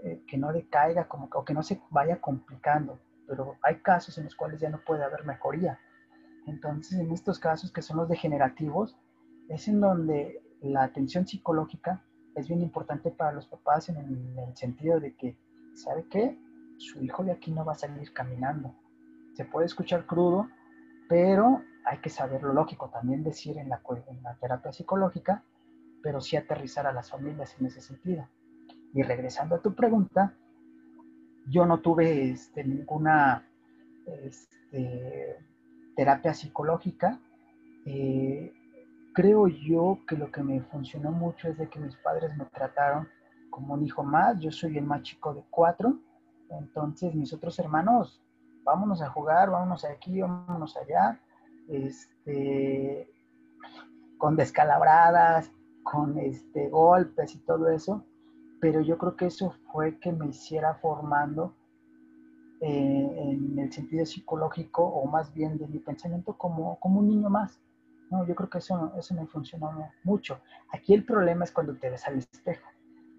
[0.03, 4.25] eh, que no decaiga como, o que no se vaya complicando, pero hay casos en
[4.25, 5.79] los cuales ya no puede haber mejoría.
[6.47, 8.97] Entonces, en estos casos que son los degenerativos,
[9.49, 12.03] es en donde la atención psicológica
[12.35, 15.37] es bien importante para los papás en el, en sentido de que,
[15.75, 16.39] ¿sabe qué?
[16.79, 18.75] Su hijo de aquí no va a salir caminando.
[19.35, 20.49] Se puede escuchar crudo,
[21.09, 23.81] pero hay que saber lo lógico también decir en la,
[24.41, 25.45] terapia psicológica,
[26.03, 28.29] pero sí aterrizar a las familias en ese sentido.
[28.93, 30.35] Y regresando a tu pregunta,
[31.47, 33.47] yo no tuve este, ninguna
[34.07, 35.39] este,
[35.97, 37.21] terapia psicológica.
[37.87, 38.53] Eh,
[39.13, 43.09] creo yo que lo que me funcionó mucho es de que mis padres me trataron
[43.51, 44.41] como un hijo más.
[44.41, 45.99] Yo soy el más chico de cuatro.
[46.51, 48.21] Entonces mis otros hermanos,
[48.65, 51.21] vámonos a jugar, vámonos aquí, vámonos allá
[51.69, 53.09] este,
[54.19, 55.51] con descalabradas,
[55.83, 58.05] con este, golpes y todo eso,
[58.65, 61.55] pero yo creo que eso fue que me hiciera formando
[62.63, 67.29] eh, en el sentido psicológico o más bien de mi pensamiento como, como un niño
[67.29, 67.61] más.
[68.11, 69.71] No, yo creo que eso, eso me funcionó
[70.03, 70.41] mucho.
[70.73, 72.67] Aquí el problema es cuando te ves al espejo,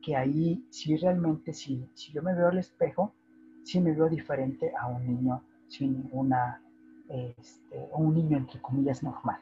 [0.01, 3.13] que ahí sí realmente, si, si yo me veo al espejo,
[3.61, 6.59] sí me veo diferente a un niño sin ninguna
[7.07, 9.39] este, un niño, entre comillas, normal.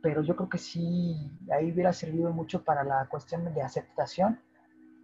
[0.00, 4.38] Pero yo creo que sí, ahí hubiera servido mucho para la cuestión de aceptación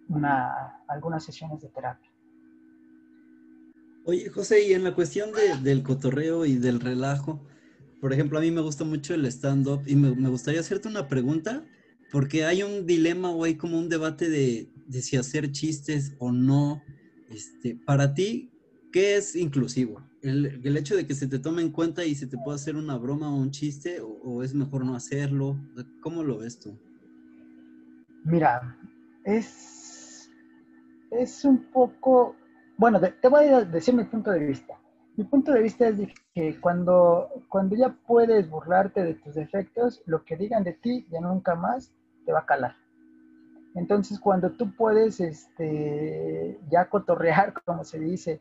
[0.08, 2.10] una, algunas sesiones de terapia.
[4.04, 5.30] Oye, José, y en la cuestión
[5.62, 7.46] del cotorreo y del relajo,
[8.00, 11.08] por ejemplo, a mí me gusta mucho el stand-up y me, me, gustaría hacerte una
[11.08, 11.64] pregunta,
[12.10, 16.32] porque hay un dilema o hay como un debate de, de si hacer chistes o
[16.32, 16.82] no.
[17.28, 18.50] Este, para ti,
[18.92, 20.08] ¿qué es inclusivo?
[20.22, 22.96] el, hecho de que se te tome en cuenta y se te pueda hacer una
[22.96, 25.58] broma o un chiste, o, es mejor no hacerlo?
[26.00, 26.78] ¿Cómo lo ves tú?
[28.24, 28.76] Mira,
[29.24, 29.77] es,
[31.10, 32.36] es un poco,
[32.76, 34.78] bueno, te voy a decir mi punto de vista.
[35.16, 35.98] Mi punto de vista es
[36.32, 41.20] que cuando, cuando ya puedes burlarte de tus defectos, lo que digan de ti ya
[41.20, 41.92] nunca más
[42.24, 42.76] te va a calar.
[43.74, 48.40] Entonces, cuando tú puedes este, ya cotorrear, como se dice,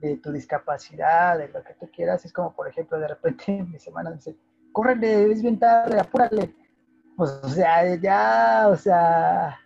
[0.00, 3.78] de tu discapacidad, de lo que tú quieras, es como, por ejemplo, de repente mi
[3.78, 4.36] semana dice,
[4.72, 6.54] córrele, es bien tarde, apúrale.
[7.16, 9.58] Pues, o sea, ya, o sea,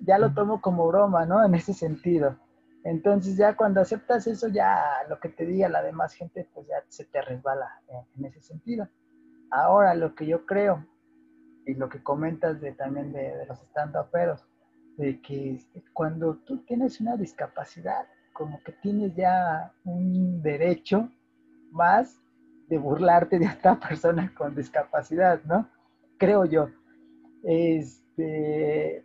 [0.00, 1.44] ya lo tomo como broma, ¿no?
[1.44, 2.36] En ese sentido.
[2.84, 6.82] Entonces ya cuando aceptas eso, ya lo que te diga la demás gente, pues ya
[6.88, 7.82] se te resbala
[8.16, 8.88] en, ese sentido.
[9.50, 10.86] Ahora, lo que yo creo,
[11.66, 14.46] y lo que comentas de, también de, de los stand-uperos,
[14.96, 15.58] de que
[15.92, 21.10] cuando tú tienes una discapacidad, como que tienes ya un derecho
[21.70, 22.18] más
[22.68, 25.68] de burlarte de otra persona con discapacidad, ¿no?
[26.16, 26.68] Creo yo.
[27.42, 29.04] Este,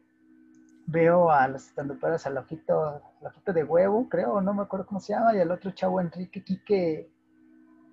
[0.87, 5.13] veo a los estandoperos, al loquito, loquito de huevo, creo, no me acuerdo cómo se
[5.13, 7.09] llama, y al otro chavo Enrique Quique,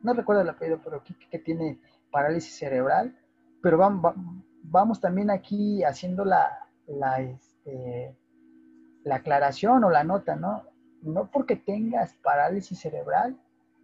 [0.02, 3.16] no recuerdo el apellido, pero Quique que tiene parálisis cerebral,
[3.62, 4.14] pero vamos,
[4.62, 8.16] vamos también aquí haciendo la, la, este,
[9.04, 10.64] la aclaración o la nota, ¿no?
[11.02, 13.36] No porque tengas parálisis cerebral,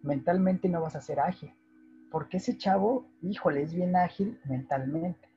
[0.03, 1.55] mentalmente no vas a ser ágil,
[2.11, 5.27] porque ese chavo, híjole, es bien ágil mentalmente.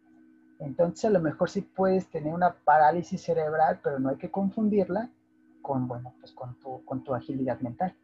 [0.62, 5.10] Entonces a lo mejor sí puedes tener una parálisis cerebral, pero no hay que confundirla
[5.62, 7.96] con, bueno, pues con tu, con tu agilidad mental.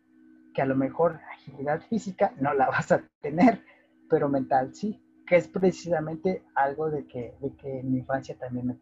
[0.54, 3.62] Que a lo mejor agilidad física no la vas a tener,
[4.10, 8.80] pero mental sí, que es precisamente algo de que, de que en mi infancia también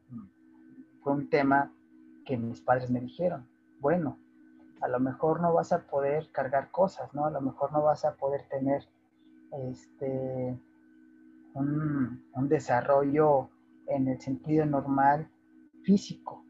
[1.01, 1.71] fue un tema
[2.25, 3.45] que mis padres me dijeron.
[3.81, 4.17] Bueno,
[4.79, 7.25] a lo mejor no vas a poder cargar cosas, ¿no?
[7.25, 8.87] A lo mejor no vas a poder tener
[9.69, 10.57] este,
[11.53, 13.49] un, un desarrollo
[13.87, 15.29] en el sentido normal
[15.83, 16.45] físico,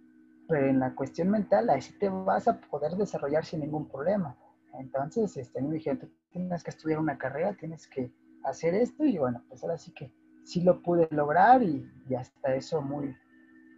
[0.47, 4.37] pero en la cuestión mental ahí sí te vas a poder desarrollar sin ningún problema.
[4.79, 8.11] Entonces, este, me dijeron, tú tienes que estudiar una carrera, tienes que
[8.43, 10.11] hacer esto y bueno, pues ahora sí que
[10.43, 13.15] sí lo pude lograr y, hasta eso muy,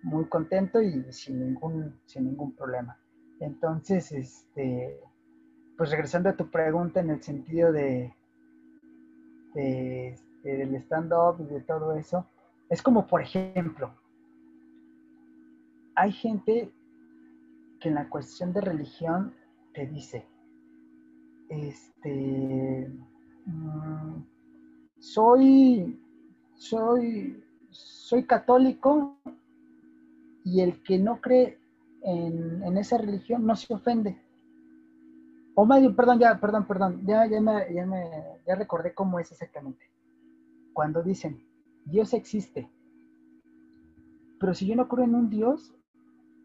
[0.03, 2.99] muy contento y sin ningún, sin ningún problema.
[3.39, 4.99] Entonces, este,
[5.77, 8.13] pues regresando a tu pregunta en el sentido de,
[9.53, 12.25] de, este, del stand-up y de todo eso,
[12.69, 13.93] es como, por ejemplo,
[15.95, 16.71] hay gente
[17.79, 19.33] que en la cuestión de religión
[19.73, 20.25] te dice,
[21.49, 22.91] este,
[23.45, 24.23] mm,
[24.99, 25.99] soy,
[26.55, 29.17] soy, soy católico
[30.43, 31.59] y el que no cree
[32.03, 34.21] en, esa religión no se ofende.
[35.55, 38.09] O medio, perdón, ya, perdón, perdón, ya, ya, me, ya, me,
[38.45, 39.89] ya recordé cómo es exactamente.
[40.73, 41.46] Cuando dicen,
[41.89, 42.69] Dios existe.
[44.39, 45.73] Pero si yo no creo en un Dios,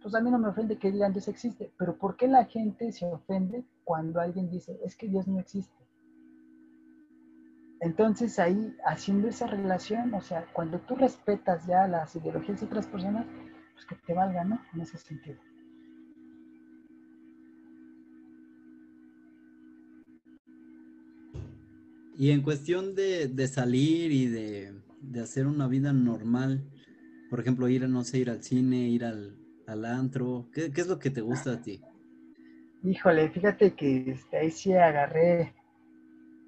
[0.00, 1.72] pues a mí no me ofende que digan Dios existe.
[1.76, 5.74] Pero ¿por qué la gente se ofende cuando alguien dice, es que Dios no existe?
[7.81, 12.87] Entonces ahí, haciendo esa relación, o sea, cuando tú respetas ya las ideologías de otras
[12.87, 13.26] personas,
[13.74, 14.61] pues que te valga, ¿no?
[14.72, 15.38] En ese sentido.
[22.16, 26.64] Y en cuestión de, de salir y de, de hacer una vida normal?
[27.30, 29.36] Por ejemplo, ir a, no sé, ir al cine, ir al,
[29.66, 30.48] al antro.
[30.52, 31.82] ¿Qué, es lo que te gusta a ti?
[32.82, 35.54] Híjole, fíjate que este, ahí sí agarré,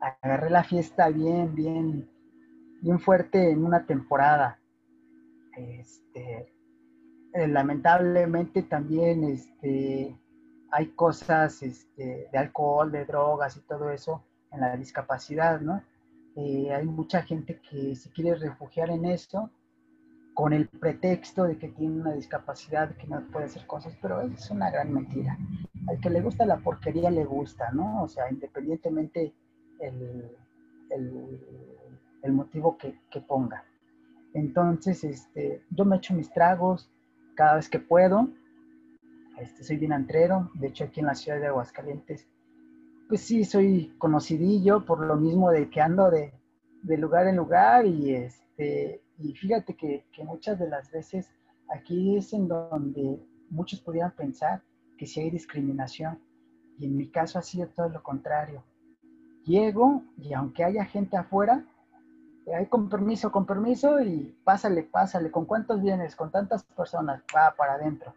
[0.00, 2.08] agarré la fiesta bien, bien,
[2.80, 4.58] bien fuerte en una temporada.
[5.56, 6.52] Este,
[7.32, 10.18] eh, lamentablemente también este,
[10.70, 15.82] hay cosas este, de alcohol, de drogas y todo eso en la discapacidad, ¿no?
[16.36, 19.50] Eh, hay mucha gente que se quiere refugiar en eso
[20.34, 24.50] con el pretexto de que tiene una discapacidad, que no puede hacer cosas, pero es
[24.50, 25.38] una gran mentira.
[25.86, 28.02] Al que le gusta la porquería le gusta, ¿no?
[28.02, 29.32] O sea, independientemente
[29.78, 30.36] el,
[32.22, 33.64] el, motivo que, que, ponga.
[34.32, 36.90] Entonces, este, yo me echo mis tragos
[37.36, 38.28] cada vez que puedo.
[39.38, 40.50] Este, soy bien antrero.
[40.54, 42.26] De hecho, aquí en la ciudad de Aguascalientes
[43.08, 46.32] pues sí, soy conocidillo por lo mismo de que ando de,
[46.98, 51.30] lugar en lugar y, este, y fíjate que, muchas de las veces
[51.68, 54.62] aquí es en donde muchos pudieran pensar
[54.96, 56.18] que si hay discriminación
[56.78, 58.62] y en mi caso ha sido todo lo contrario.
[59.44, 61.64] Llego y aunque haya gente afuera,
[62.54, 66.16] hay con permiso, con permiso y pásale, pásale, ¿con cuántos vienes?
[66.16, 68.14] Con tantas personas, va para adentro.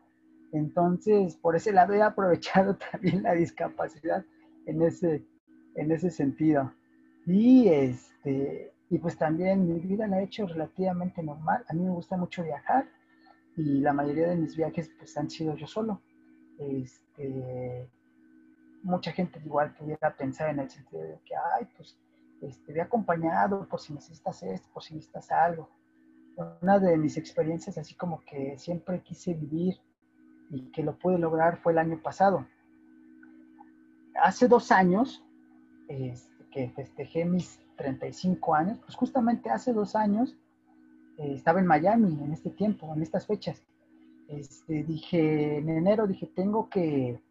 [0.51, 4.23] Entonces, por ese lado he aprovechado también la discapacidad
[4.67, 5.25] en ese,
[5.75, 6.71] en ese sentido.
[7.25, 11.65] Y, este, y pues también mi vida la he hecho relativamente normal.
[11.67, 12.87] A mí me gusta mucho viajar
[13.55, 16.01] y la mayoría de mis viajes pues han sido yo solo.
[16.59, 17.89] Este,
[18.83, 21.97] mucha gente igual pudiera pensar en el sentido de que, ay, pues
[22.41, 25.69] este, acompañado por si necesitas esto, por si necesitas algo.
[26.61, 29.75] Una de mis experiencias así como que siempre quise vivir
[30.51, 32.45] y que lo pude lograr fue el año pasado
[34.21, 35.23] hace dos años,
[35.87, 40.35] este, que festejé mis 35 años, pues justamente hace dos años
[41.17, 43.63] eh, estaba en Miami en este tiempo, en estas fechas.
[44.27, 47.21] Este, dije, en enero dije, tengo que,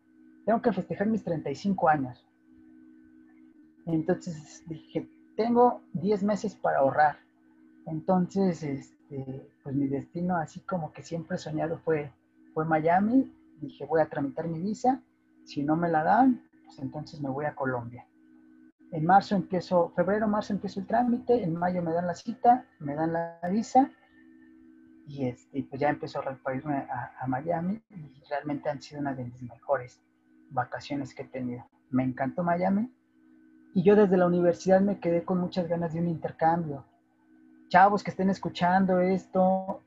[0.44, 2.24] tengo que festejar mis 35 años.
[3.86, 7.18] Entonces dije, tengo 10 meses para ahorrar.
[7.86, 12.10] Entonces, este, pues mi destino, así como que siempre he soñado, fue,
[12.54, 13.32] fue Miami.
[13.60, 15.00] Dije, voy a tramitar mi visa.
[15.44, 18.06] Si no me la dan, pues entonces me voy a Colombia.
[18.92, 22.94] En marzo empiezo, febrero, marzo empiezo el trámite, en mayo me dan la cita, me
[22.94, 23.90] dan la visa
[25.06, 29.14] y este, pues ya empezó a irme a, a, Miami y realmente han sido una
[29.14, 30.00] de mis mejores
[30.50, 31.64] vacaciones que he tenido.
[31.90, 32.92] Me encantó Miami
[33.74, 36.84] y yo desde la universidad me quedé con muchas ganas de un intercambio.
[37.68, 39.80] Chavos que estén escuchando esto,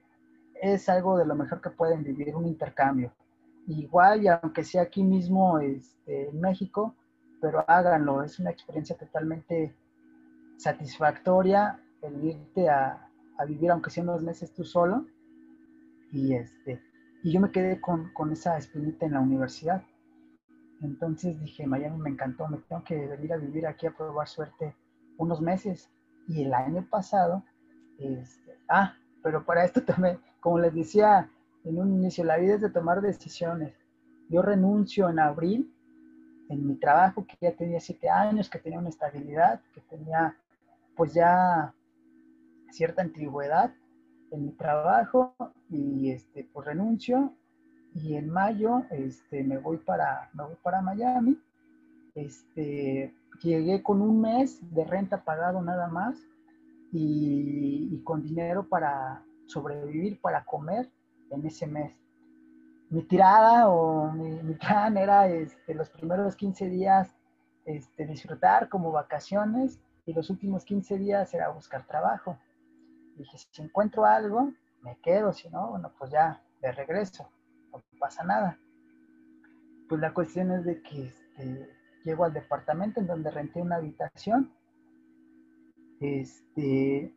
[0.61, 3.11] es algo de lo mejor que pueden vivir, un intercambio.
[3.67, 6.95] Igual, y aunque sea aquí mismo este, en México,
[7.41, 9.75] pero háganlo, es una experiencia totalmente
[10.57, 15.05] satisfactoria el irte a, a vivir, aunque sea unos meses tú solo.
[16.11, 16.81] Y, este,
[17.23, 19.83] y yo me quedé con, con esa espinita en la universidad.
[20.81, 24.75] Entonces dije, Miami me encantó, me tengo que venir a vivir aquí a probar suerte
[25.17, 25.89] unos meses.
[26.27, 27.43] Y el año pasado,
[27.97, 31.29] este, ah, pero para esto también, como les decía
[31.63, 33.73] en un inicio, la vida es de tomar decisiones.
[34.29, 35.73] Yo renuncio en abril
[36.49, 40.35] en mi trabajo, que ya tenía siete años, que tenía una estabilidad, que tenía
[40.95, 41.73] pues ya
[42.71, 43.73] cierta antigüedad
[44.31, 45.33] en mi trabajo
[45.69, 47.33] y este, pues renuncio
[47.93, 51.39] y en mayo este, me, voy para, me voy para Miami.
[52.15, 56.17] Este, llegué con un mes de renta pagado nada más
[56.91, 60.89] y, con dinero para sobrevivir, para comer
[61.31, 61.93] en ese mes.
[62.89, 67.15] Mi tirada o mi, plan era este, los primeros 15 días
[67.65, 72.37] este, disfrutar como vacaciones y los últimos 15 días era buscar trabajo.
[73.15, 74.51] Dije, si encuentro algo,
[74.81, 77.29] me quedo, si no, bueno, pues ya de regreso,
[77.71, 78.57] no pasa nada.
[79.87, 81.69] Pues la cuestión es de que este,
[82.03, 84.51] llego al departamento en donde renté una habitación.
[85.99, 87.13] Este,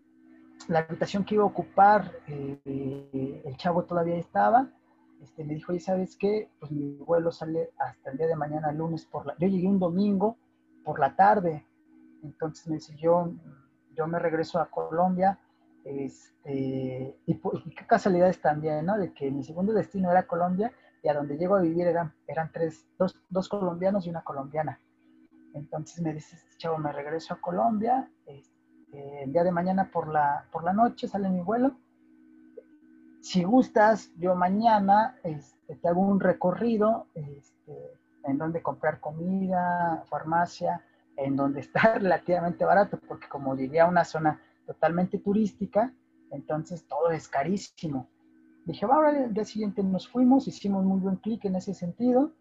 [0.69, 4.67] la habitación que iba a ocupar, eh, el chavo todavía estaba.
[5.23, 6.51] Este, me dijo, oye, ¿sabes qué?
[6.59, 9.37] Pues mi vuelo sale hasta el día de mañana, lunes por la...
[9.39, 10.37] Yo llegué un domingo
[10.85, 11.67] por la tarde.
[12.23, 13.31] Entonces me dice, yo,
[13.95, 15.39] yo me regreso a Colombia
[15.85, 17.41] este, y,
[17.77, 18.97] qué casualidades también, ¿no?
[18.97, 20.73] De que mi segundo destino era Colombia
[21.03, 24.81] y a donde llego a vivir eran, eran tres, dos, dos colombianos y una colombiana.
[25.53, 30.09] Entonces me dice, este chavo, me regreso a Colombia, este, el día de mañana por
[30.09, 31.77] la, por la noche sale mi vuelo.
[33.23, 37.73] Si gustas, yo mañana este, te hago un recorrido este,
[38.25, 40.85] en donde comprar comida, farmacia,
[41.17, 45.95] en donde está relativamente barato, porque como diría una zona totalmente turística,
[46.33, 48.09] entonces todo es carísimo.
[48.65, 52.33] Dije, va, el día siguiente nos fuimos, hicimos muy buen clic en ese sentido.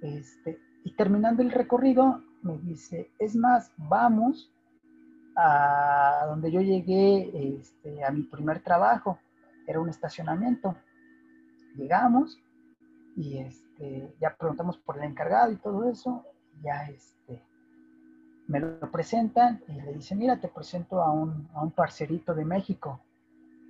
[0.00, 4.52] Este, y terminando el recorrido, me dice, es más, vamos
[5.36, 9.18] a donde yo llegué este, a mi primer trabajo,
[9.66, 10.76] era un estacionamiento.
[11.76, 12.38] Llegamos
[13.16, 16.24] y este, ya preguntamos por el encargado y todo eso,
[16.62, 17.42] ya este,
[18.46, 22.44] me lo presentan y le dicen, mira, te presento a un, a un parcerito de
[22.44, 23.00] México,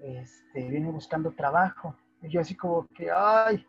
[0.02, 1.96] este, viene buscando trabajo.
[2.22, 3.64] Y yo así como que, ay,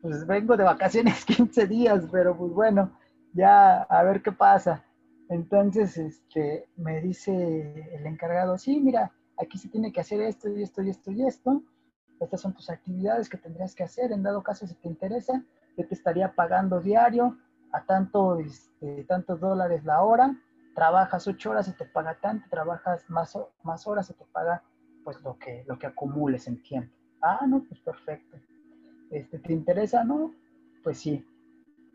[0.00, 2.92] pues vengo de vacaciones 15 días, pero pues bueno,
[3.32, 4.84] ya a ver qué pasa.
[5.28, 10.62] Entonces, este, me dice el encargado, sí, mira, aquí se tiene que hacer esto y
[10.62, 11.62] esto y esto y esto.
[12.24, 14.12] Estas son tus actividades que tendrías que hacer.
[14.12, 15.42] En dado caso, si te interesa,
[15.76, 17.38] yo te estaría pagando diario
[17.72, 20.36] a tanto, este, tantos dólares la hora
[20.74, 24.62] trabajas ocho horas y te paga tanto, trabajas más, más horas y te paga
[25.04, 26.94] pues lo que, lo que acumules en tiempo.
[27.20, 28.38] Ah, no, pues perfecto.
[29.10, 30.04] Este, ¿Te interesa?
[30.04, 30.32] No,
[30.82, 31.26] pues sí,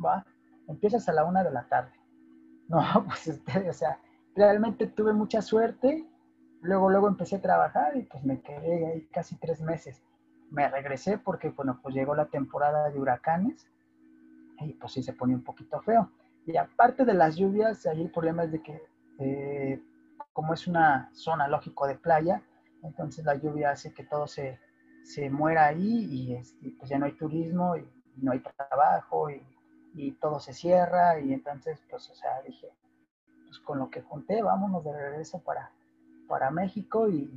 [0.04, 0.26] va.
[0.68, 1.92] Empiezas a la una de la tarde.
[2.70, 3.98] No, pues este, o sea,
[4.36, 6.06] realmente tuve mucha suerte.
[6.60, 10.04] Luego, luego empecé a trabajar y pues me quedé ahí casi tres meses.
[10.52, 13.68] Me regresé porque, bueno, pues llegó la temporada de huracanes
[14.60, 16.12] y pues sí se pone un poquito feo.
[16.46, 18.82] Y aparte de las lluvias, ahí el problema es de que
[19.20, 19.82] eh,
[20.34, 22.42] como es una zona lógico de playa,
[22.84, 24.60] entonces la lluvia hace que todo se,
[25.04, 27.88] se muera ahí y, este, pues ya no hay turismo y,
[28.18, 29.46] no hay trabajo y,
[29.94, 32.68] y, todo se cierra y entonces pues o sea dije
[33.46, 35.72] pues con lo que junté vámonos de regreso para,
[36.28, 37.32] para México y,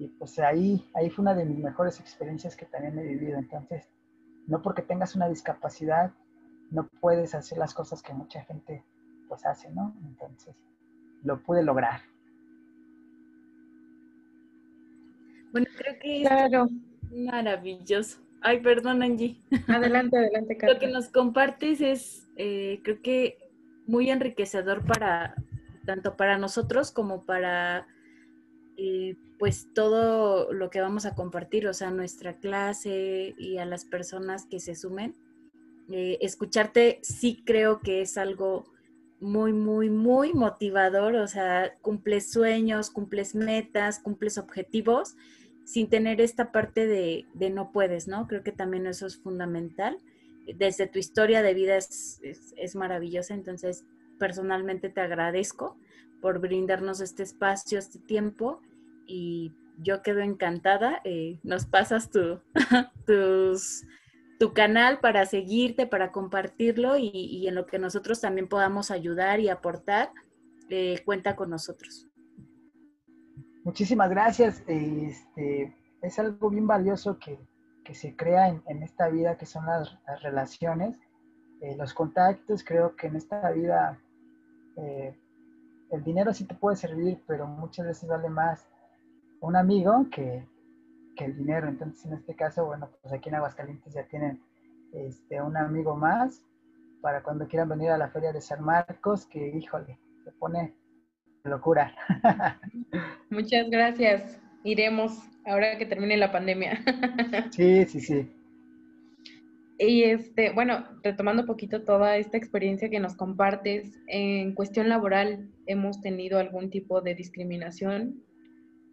[0.00, 3.88] y pues ahí, ahí fue una de mis mejores experiencias que también he vivido entonces
[4.48, 6.12] no porque tengas una discapacidad
[6.70, 8.84] no puedes hacer las cosas que mucha gente
[9.28, 9.94] pues hace, ¿no?
[10.06, 10.54] Entonces,
[11.22, 12.00] lo pude lograr.
[15.52, 16.68] Bueno, creo que claro.
[17.02, 18.20] es maravilloso.
[18.40, 19.40] Ay, perdón, Angie.
[19.68, 20.76] Adelante, adelante, Carlos.
[20.76, 23.38] Lo que nos compartes es, eh, creo que
[23.86, 25.34] muy enriquecedor para,
[25.84, 27.86] tanto para nosotros como para,
[29.38, 34.46] pues, todo lo que vamos a compartir, o sea, nuestra clase y a las personas
[34.46, 35.14] que se sumen
[35.92, 38.64] eh, escucharte sí creo que es algo
[39.18, 45.16] muy, muy, muy motivador, o sea, cumples sueños, cumples metas, cumples objetivos,
[45.64, 48.28] sin tener esta parte de, no puedes, ¿no?
[48.28, 49.98] Creo que también eso es fundamental.
[50.56, 53.84] Desde tu historia de vida es, es maravillosa, entonces
[54.18, 55.76] personalmente te agradezco
[56.20, 58.60] por brindarnos este espacio, este tiempo
[59.10, 61.00] y yo quedo encantada.
[61.04, 62.40] Eh, nos pasas tu,
[64.38, 69.48] tu canal para seguirte, para compartirlo y, en lo que nosotros también podamos ayudar y
[69.48, 70.12] aportar,
[70.68, 72.06] eh, cuenta con nosotros.
[73.64, 74.62] Muchísimas gracias.
[74.66, 77.38] Este, es algo bien valioso que,
[77.92, 80.96] se crea en, esta vida, que son las, relaciones,
[81.60, 82.62] eh, los contactos.
[82.62, 84.00] Creo que en esta vida
[85.90, 88.70] el dinero sí te puede servir, pero muchas veces vale más
[89.40, 90.44] un amigo que,
[91.18, 91.68] el dinero.
[91.68, 94.40] Entonces, en este caso, bueno, pues aquí en Aguascalientes ya tienen
[94.94, 96.46] este, un amigo más
[97.02, 100.74] para cuando quieran venir a la Feria de San Marcos, que híjole, se pone
[101.44, 101.94] locura.
[103.30, 104.40] Muchas gracias.
[104.64, 106.82] Iremos ahora que termine la pandemia.
[107.50, 108.32] Sí, sí, sí.
[109.78, 115.48] Y este, bueno, retomando un poquito toda esta experiencia que nos compartes, en cuestión laboral,
[115.66, 118.22] ¿hemos tenido algún tipo de discriminación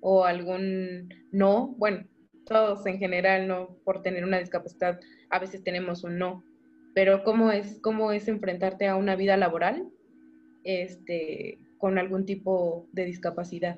[0.02, 2.06] o algún no, bueno,
[2.46, 6.44] todos en general, no por tener una discapacidad, a veces tenemos un no,
[6.94, 9.90] pero ¿cómo es, cómo es enfrentarte a una vida laboral
[10.64, 13.78] este, con algún tipo de discapacidad?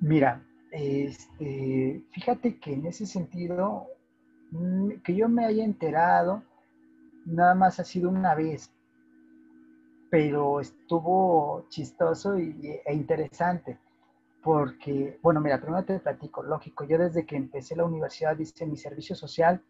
[0.00, 3.86] Mira, este, fíjate que en ese sentido,
[4.50, 6.42] mm, que yo me haya enterado,
[7.24, 8.70] nada más ha sido una vez,
[10.10, 13.78] pero estuvo chistoso y, e interesante
[14.42, 18.76] porque, bueno, mira, primero te platico, lógico, yo desde que empecé la universidad hice mi
[18.76, 19.62] servicio social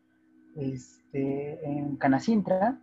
[0.57, 2.81] este, en Canacintra,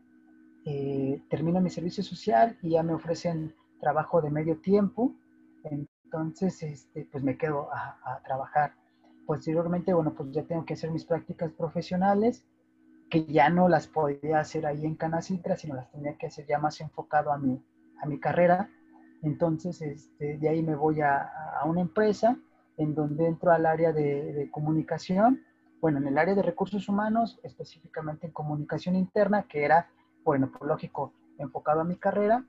[0.65, 5.15] eh, termino mi servicio social y ya me ofrecen trabajo de medio tiempo,
[5.63, 8.73] entonces, este, pues me quedo a, trabajar.
[9.25, 12.45] Posteriormente, bueno, pues ya tengo que hacer mis prácticas profesionales,
[13.09, 16.59] que ya no las podía hacer ahí en Canacintra, sino las tenía que hacer ya
[16.59, 17.63] más enfocado a mi,
[18.01, 18.69] a mi carrera.
[19.21, 21.29] Entonces, este, de ahí me voy a,
[21.65, 22.37] una empresa
[22.77, 25.43] en donde entro al área de, comunicación,
[25.81, 29.89] bueno, en el área de recursos humanos, específicamente en comunicación interna, que era,
[30.23, 32.45] bueno, por lógico, enfocado a mi carrera.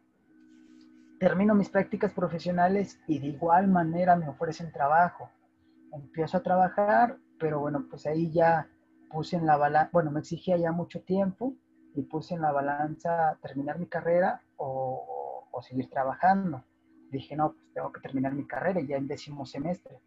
[1.19, 5.29] Termino mis prácticas profesionales y de igual manera me ofrecen trabajo.
[5.93, 8.69] Empiezo a trabajar, pero bueno, pues ahí ya
[9.11, 11.55] puse en la balanza, bueno, me exigía ya mucho tiempo
[11.95, 15.10] y puse en la balanza terminar mi carrera o,
[15.63, 16.65] seguir trabajando.
[17.11, 20.01] Dije, no, pues tengo que terminar mi carrera ya en décimo semestre.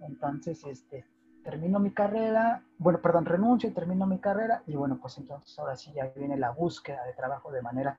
[0.00, 1.04] Entonces, este,
[1.46, 5.92] termino mi carrera, bueno, perdón, renuncio, termino mi carrera y bueno, pues entonces ahora sí
[5.94, 7.98] ya viene la búsqueda de trabajo de manera,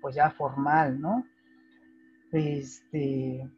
[0.00, 1.24] pues ya formal, ¿no?
[2.30, 3.48] Este,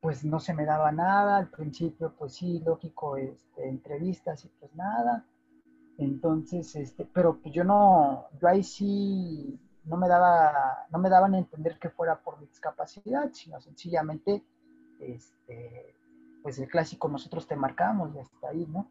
[0.00, 4.74] pues no se me daba nada, al principio, pues sí, lógico, este, entrevistas y pues
[4.74, 5.24] nada.
[5.98, 11.38] Entonces, este, pero yo no, yo ahí sí no me, daba, no me daban a
[11.38, 14.44] entender que fuera por mi discapacidad, sino sencillamente,
[15.00, 15.94] este,
[16.42, 18.90] pues el clásico nosotros te marcamos y hasta ahí, ¿no?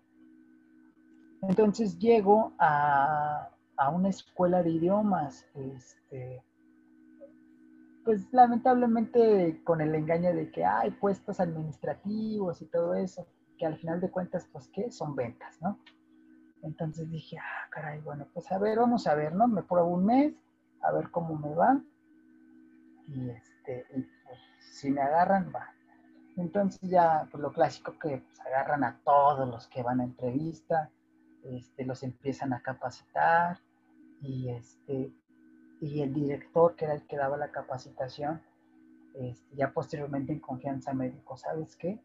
[1.42, 3.50] Entonces llego a,
[3.94, 6.42] una escuela de idiomas, este,
[8.06, 13.28] pues lamentablemente con el engaño de que hay puestos administrativos y todo eso,
[13.58, 14.92] que al final de cuentas, pues, ¿qué?
[14.92, 15.78] Son ventas, ¿no?
[16.62, 19.48] Entonces dije, ah, caray, bueno, pues a ver, vamos a ver, ¿no?
[19.48, 20.34] Me pruebo un mes,
[20.86, 21.82] a ver cómo me va.
[23.08, 25.70] Y, este, pues, si me agarran, va.
[26.38, 30.92] Entonces ya, pues lo clásico que pues, agarran a todos los que van a entrevista,
[31.44, 33.60] este, los empiezan a capacitar
[34.22, 35.14] y, este,
[35.80, 38.42] y el director, que era el que daba la capacitación,
[39.14, 42.02] este, ya posteriormente en confianza me dijo, ¿sabes qué?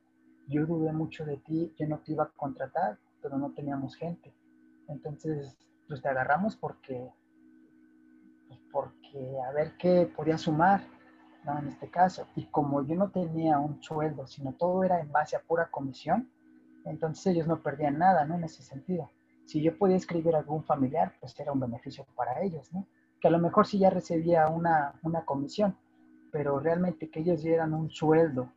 [0.47, 4.33] Yo dudé mucho de ti, yo no te iba a contratar, pero no teníamos gente.
[4.89, 5.57] Entonces,
[5.89, 7.13] pues te agarramos porque
[9.11, 10.83] porque a ver qué podía sumar,
[11.45, 11.59] ¿no?
[11.59, 12.27] En este caso.
[12.37, 16.31] Y como yo no tenía un sueldo, sino todo era en base a pura comisión,
[16.85, 18.37] entonces ellos no perdían nada, ¿no?
[18.37, 19.11] En ese sentido.
[19.47, 22.87] Si yo podía escribir a algún familiar, pues era un beneficio para ellos, ¿no?
[23.21, 25.77] Que a lo mejor sí ya recibía una, una comisión,
[26.33, 28.51] pero realmente que ellos dieran un sueldo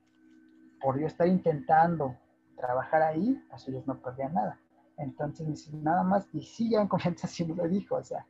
[0.82, 2.16] por yo estar intentando
[2.56, 4.60] trabajar ahí, pues ellos no perdían nada.
[4.98, 8.26] Entonces, nada más, y sí, ya en confianza sí me lo dijo, o sea,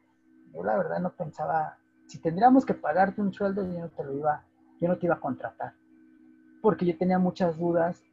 [0.53, 4.13] yo la verdad no pensaba, si tendríamos que pagarte un sueldo, yo no te lo
[4.17, 4.43] iba,
[4.79, 5.73] yo no te iba a contratar.
[6.61, 8.03] Porque yo tenía muchas dudas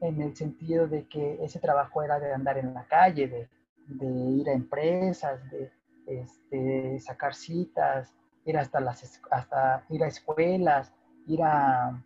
[0.00, 3.48] en el sentido de que ese trabajo era de andar en la calle,
[3.86, 5.70] de, ir a empresas, de,
[6.06, 8.12] este, sacar citas,
[8.44, 10.92] ir hasta las hasta ir a escuelas,
[11.26, 12.02] ir a,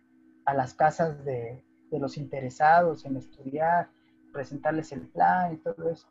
[0.53, 3.89] las casas de, de, los interesados en estudiar,
[4.31, 6.07] presentarles el plan y todo eso.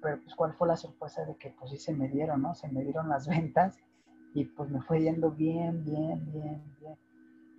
[0.00, 2.54] Pero pues cuál fue la sorpresa de que pues sí se me dieron, ¿no?
[2.54, 3.78] Se me dieron las ventas
[4.36, 6.94] y pues me fue yendo bien, bien, bien, bien,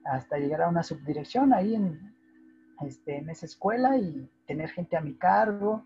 [0.05, 2.13] hasta llegar a una subdirección ahí en,
[2.85, 5.83] este, en esa escuela y tener gente a mi cargo.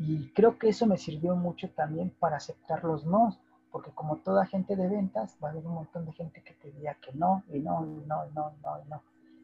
[0.00, 3.38] Y creo que eso me sirvió mucho también para aceptar los no,
[3.70, 6.72] porque como toda gente de ventas, va a haber un montón de gente que te
[6.72, 9.02] diga que no, y no, y no, y no, y no, y no.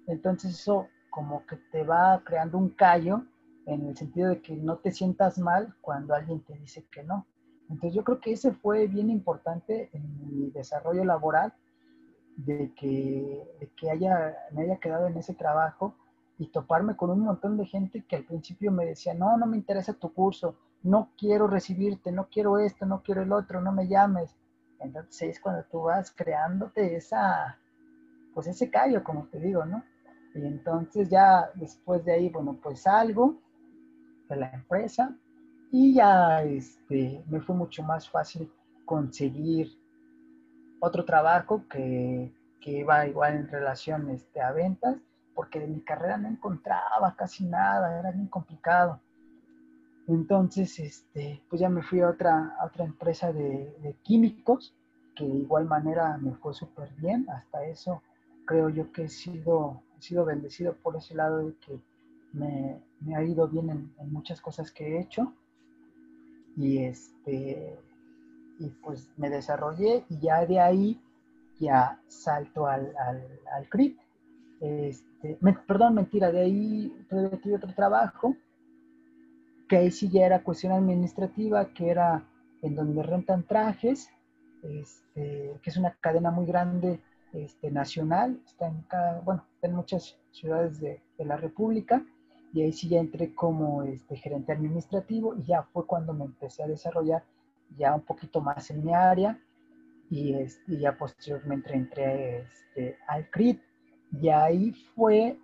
[0.08, 3.22] Entonces eso como que te va creando un callo
[3.66, 7.24] en el sentido de que no te sientas mal cuando alguien te dice que no.
[7.68, 11.52] Entonces yo creo que ese fue bien importante en mi desarrollo laboral,
[12.36, 15.94] de que, de que haya, me haya quedado en ese trabajo
[16.38, 19.56] y toparme con un montón de gente que al principio me decía, no, no me
[19.56, 20.54] interesa tu curso,
[20.84, 24.36] no quiero recibirte, no quiero esto, no quiero el otro, no me llames.
[24.78, 27.58] Entonces es cuando tú vas creándote esa,
[28.32, 29.82] pues ese callo, como te digo, ¿no?
[30.34, 33.36] Y entonces ya después de ahí, bueno, pues salgo
[34.28, 35.16] de la empresa
[35.70, 38.50] y ya este, me fue mucho más fácil
[38.84, 39.78] conseguir
[40.80, 44.96] otro trabajo que, que iba igual en relación este, a ventas
[45.38, 49.00] porque de mi carrera no encontraba casi nada, era bien complicado.
[50.08, 54.74] Entonces, este, pues ya me fui a otra, otra empresa de, químicos,
[55.14, 57.24] que de igual manera me fue súper bien.
[57.30, 58.02] Hasta eso
[58.46, 61.78] creo yo que he sido, he sido bendecido por ese lado de que
[62.32, 65.34] me, me ha ido bien en, muchas cosas que he hecho.
[66.58, 67.78] Y, este,
[68.58, 71.00] y pues me desarrollé y ya de ahí
[71.58, 73.98] ya salto al, al, al CRIT.
[74.60, 78.36] Este, perdón, mentira, de ahí tuve otro trabajo,
[79.68, 82.24] que ahí sí ya era cuestión administrativa, que era
[82.62, 84.10] en donde rentan trajes,
[84.62, 87.00] este, que es una cadena muy grande
[87.32, 88.84] este, nacional, está en,
[89.24, 92.04] bueno, en muchas ciudades de, la República,
[92.52, 96.62] y ahí sí ya entré como este, gerente administrativo y ya fue cuando me empecé
[96.62, 97.22] a desarrollar
[97.76, 99.38] ya un poquito más en mi área
[100.10, 103.60] y, este, ya posteriormente entré este, al CRIT
[104.20, 105.38] y ahí fue,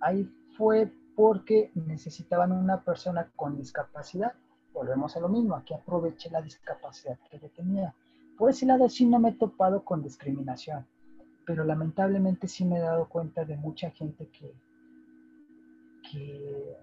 [0.00, 4.32] ahí fue porque necesitaban una persona con discapacidad.
[4.72, 7.94] Volvemos a lo mismo, aquí aproveché la discapacidad que yo tenía.
[8.36, 10.86] Por ese lado sí no me he topado con discriminación,
[11.46, 14.52] pero lamentablemente sí me he dado cuenta de mucha gente que,
[16.10, 16.76] que,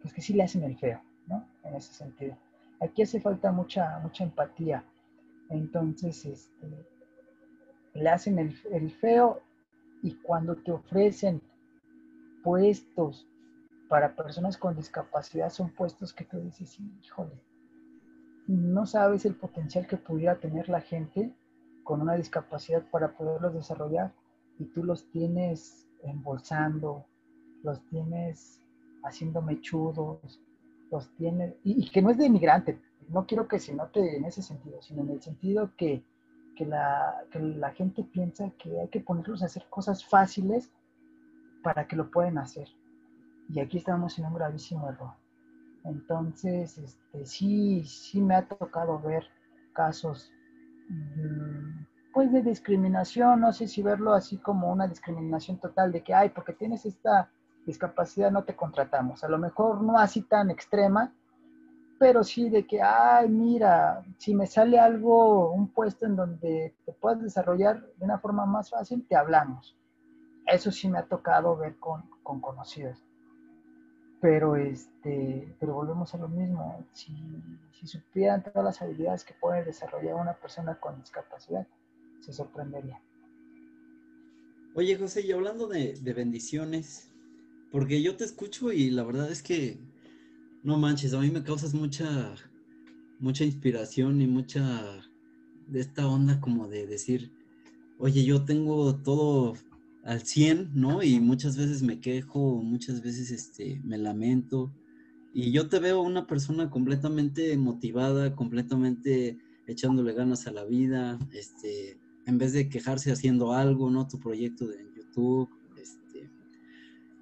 [0.00, 1.46] pues que sí le hacen el feo, ¿no?
[1.64, 2.36] En ese sentido.
[2.80, 4.84] Aquí hace falta mucha, mucha empatía.
[5.50, 6.86] Entonces, este,
[7.94, 9.40] le hacen el, el feo
[10.02, 11.42] y cuando te ofrecen
[12.44, 13.26] puestos
[13.88, 17.40] para personas con discapacidad, son puestos que tú dices, híjole,
[18.46, 21.34] no sabes el potencial que pudiera tener la gente
[21.84, 24.12] con una discapacidad para poderlos desarrollar
[24.58, 27.06] y tú los tienes embolsando,
[27.62, 28.60] los tienes
[29.04, 30.40] haciendo mechudos,
[30.90, 32.78] los tienes, y, que no es de inmigrante,
[33.08, 36.02] no quiero que se note en ese sentido, sino en el sentido que
[36.58, 40.72] que la, que la gente piensa que hay que ponerlos a hacer cosas fáciles
[41.62, 42.66] para que lo puedan hacer.
[43.48, 45.12] Y aquí estamos en un gravísimo error.
[45.84, 49.24] Entonces, este, sí, sí me ha tocado ver
[49.72, 50.32] casos
[50.88, 56.12] mm, pues de discriminación, no sé si verlo así como una discriminación total de que,
[56.12, 57.30] ay, porque tienes esta
[57.68, 59.22] discapacidad no te contratamos.
[59.22, 61.12] A lo mejor no así tan extrema,
[61.98, 66.92] pero sí de que, ay, mira, si me sale algo, un puesto en donde te
[66.92, 69.76] puedas desarrollar de una forma más fácil, te hablamos.
[70.46, 73.04] Eso sí me ha tocado ver con, conocidos.
[74.20, 76.84] Pero, este, pero volvemos a lo mismo.
[76.92, 77.14] Si,
[77.72, 81.66] si supieran todas las habilidades que puede desarrollar una persona con discapacidad,
[82.20, 82.98] se sorprendería.
[84.74, 87.12] Oye, José, y hablando de, de bendiciones,
[87.70, 89.78] porque yo te escucho y la verdad es que
[90.62, 92.34] no manches, a mí me causas mucha,
[93.18, 95.02] mucha inspiración y mucha
[95.68, 97.30] de esta onda como de decir,
[97.98, 99.54] oye, yo tengo todo
[100.04, 101.02] al 100, ¿no?
[101.02, 104.72] Y muchas veces me quejo, muchas veces este, me lamento.
[105.34, 111.98] Y yo te veo una persona completamente motivada, completamente echándole ganas a la vida, este,
[112.26, 114.08] en vez de quejarse haciendo algo, ¿no?
[114.08, 115.50] Tu proyecto de YouTube,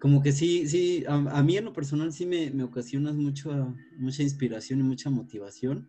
[0.01, 4.23] como que sí, sí, a, mí en lo personal sí me, me, ocasionas mucho, mucha
[4.23, 5.89] inspiración y mucha motivación.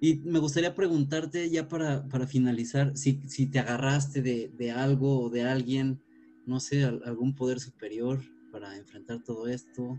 [0.00, 5.20] Y me gustaría preguntarte ya para, para finalizar, si, si, te agarraste de, de, algo
[5.20, 6.00] o de alguien,
[6.46, 8.20] no sé, algún poder superior
[8.50, 9.98] para enfrentar todo esto.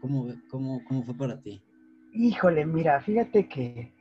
[0.00, 1.60] ¿Cómo, cómo, cómo fue para ti?
[2.12, 3.92] Híjole, mira, fíjate que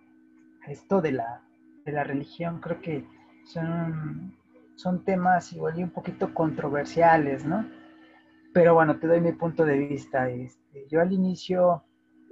[0.68, 1.42] esto de la,
[1.86, 3.06] de la religión creo que
[3.46, 4.36] son,
[4.76, 7.79] son temas igual y un poquito controversiales, ¿no?
[8.54, 10.30] Pero bueno, te doy mi punto de vista.
[10.30, 11.84] Este, yo al inicio,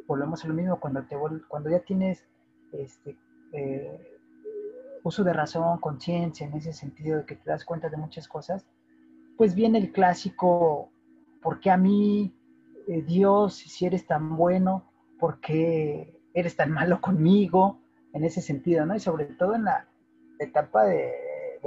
[0.08, 1.16] volvemos a lo mismo, cuando, te,
[1.48, 2.26] cuando ya tienes
[2.72, 3.18] este,
[3.54, 4.18] eh,
[5.04, 8.66] uso de razón, conciencia, en ese sentido de que te das cuenta de muchas cosas,
[9.38, 10.90] pues viene el clásico,
[11.42, 12.36] ¿por qué a mí,
[12.88, 17.80] eh, Dios, si eres tan bueno, por qué eres tan malo conmigo?
[18.14, 18.96] En ese sentido, ¿no?
[18.96, 19.88] Y sobre todo en la
[20.40, 21.14] etapa de,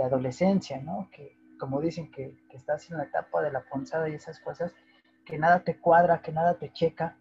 [0.02, 1.10] adolescencia, ¿no?
[1.12, 4.74] Que como dicen que, estás en la etapa de la ponzada y esas cosas,
[5.24, 7.16] que nada te cuadra, que nada te checa.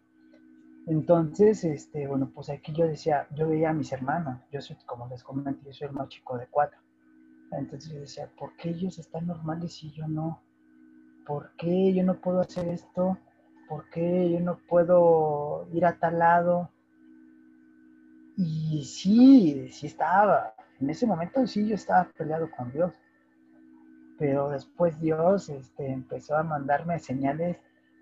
[0.87, 5.07] Entonces, este, bueno, pues aquí yo decía, yo veía a mis hermanos, yo soy, como
[5.07, 6.79] les comenté, yo soy el más chico de cuatro.
[7.51, 10.41] Entonces yo decía, ¿por qué ellos están normales y yo no?
[11.25, 13.17] ¿Por qué yo no puedo hacer esto?
[13.67, 16.71] ¿Por qué yo no puedo ir a tal lado?
[18.37, 20.53] Y sí, sí estaba.
[20.79, 22.93] En ese momento sí yo estaba peleado con Dios.
[24.19, 27.57] Pero después Dios este, empezó a mandarme señales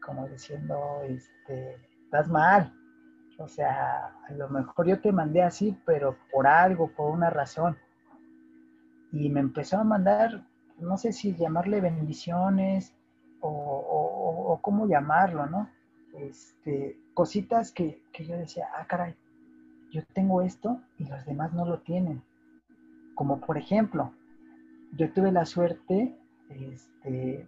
[0.06, 2.74] como diciendo, este, estás mal.
[3.38, 7.78] O sea, a lo mejor yo te mandé así, pero por algo, por una razón
[9.12, 10.46] y me empezó a mandar,
[10.80, 12.94] no sé si llamarle bendiciones
[13.40, 15.70] o, cómo llamarlo, ¿no?
[16.18, 19.16] Este, cositas que, yo decía, ah, caray,
[19.92, 22.22] yo tengo esto y los demás no lo tienen.
[23.16, 24.14] Como por ejemplo,
[24.94, 26.16] yo tuve la suerte
[26.50, 27.48] este,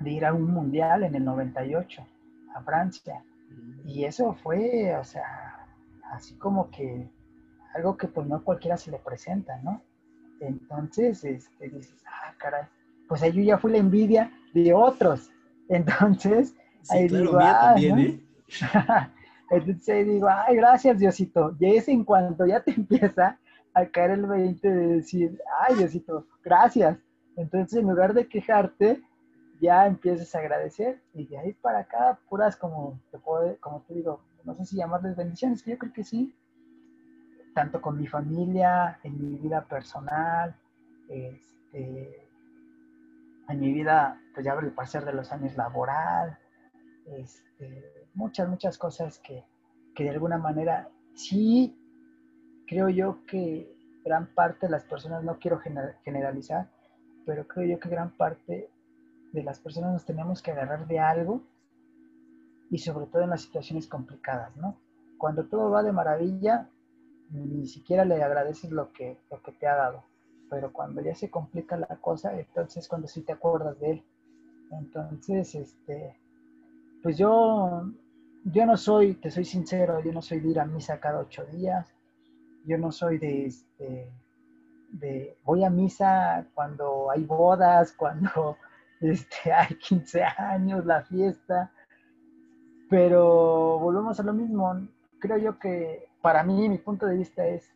[0.00, 2.06] de ir a un mundial en el 98
[2.54, 3.22] a Francia.
[3.84, 5.66] Y eso fue, o sea,
[6.12, 7.08] así como que
[7.74, 9.82] algo que pues no cualquiera se le presenta, ¿no?
[10.40, 12.64] Entonces, este, dices, ah, caray,
[13.08, 15.30] pues ahí yo ya fui la envidia de otros.
[15.68, 16.54] Entonces,
[16.90, 18.20] ahí digo, ah, ¿eh?
[19.50, 21.54] Entonces digo, ay, gracias Diosito.
[21.58, 23.38] Y es en cuanto ya te empieza
[23.76, 26.98] a caer el 20 de decir, ay Diosito, gracias.
[27.36, 29.02] Entonces en lugar de quejarte,
[29.60, 33.94] ya empiezas a agradecer y de ahí para acá, puras como te, puedo, como te
[33.94, 36.34] digo, no sé si llamarles bendiciones, que yo creo que sí,
[37.54, 40.56] tanto con mi familia, en mi vida personal,
[41.10, 42.26] este,
[43.48, 46.38] en mi vida, pues ya el pasar de los años laboral,
[47.06, 49.44] este, muchas, muchas cosas que,
[49.94, 51.78] de alguna manera sí
[52.66, 55.60] creo yo que gran parte de las personas, no quiero
[56.04, 56.68] generalizar,
[57.24, 58.70] pero creo yo que gran parte
[59.32, 61.42] de las personas nos tenemos que agarrar de algo
[62.70, 64.76] y sobre todo en las situaciones complicadas, ¿no?
[65.18, 66.68] Cuando todo va de maravilla,
[67.30, 70.04] ni siquiera le agradeces lo que, lo que te ha dado.
[70.48, 74.02] Pero cuando ya se complica la cosa, entonces cuando sí te acuerdas de él.
[74.70, 76.16] Entonces, este,
[77.02, 77.90] pues yo,
[78.44, 81.44] yo no soy, te soy sincero, yo no soy de ir a misa cada ocho
[81.46, 81.95] días.
[82.66, 84.10] Yo no soy de, este,
[84.90, 88.56] de, voy a misa cuando hay bodas, cuando
[89.00, 91.70] este, hay 15 años, la fiesta.
[92.90, 94.88] Pero volvemos a lo mismo.
[95.18, 97.72] Creo yo que para mí, mi punto de vista es,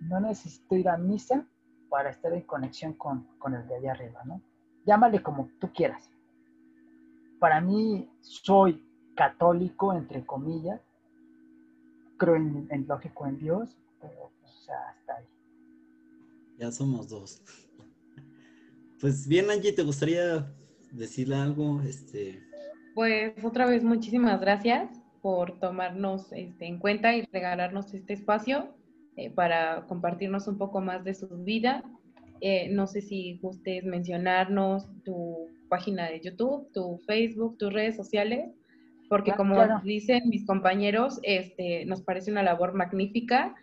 [0.00, 1.46] no necesito ir a misa
[1.88, 4.42] para estar en conexión con, el de allá arriba, ¿no?
[4.84, 6.10] Llámale como tú quieras.
[7.38, 10.80] Para mí, soy católico, entre comillas,
[12.18, 13.76] creo en, en lógico en Dios,
[14.08, 15.26] pero pues, o sea, hasta ahí.
[16.58, 17.42] Ya somos dos.
[18.98, 20.50] Pues bien, Angie, ¿te gustaría
[20.90, 21.82] decirle algo?
[21.82, 22.42] Este...
[22.94, 24.88] Pues otra vez, muchísimas gracias
[25.20, 28.74] por tomarnos este, en cuenta y regalarnos este espacio
[29.16, 31.84] eh, para compartirnos un poco más de su vida.
[32.40, 38.50] Eh, no sé si gustes mencionarnos tu página de YouTube, tu Facebook, tus redes sociales,
[39.08, 43.54] porque como dicen mis compañeros, este, nos parece una labor magnífica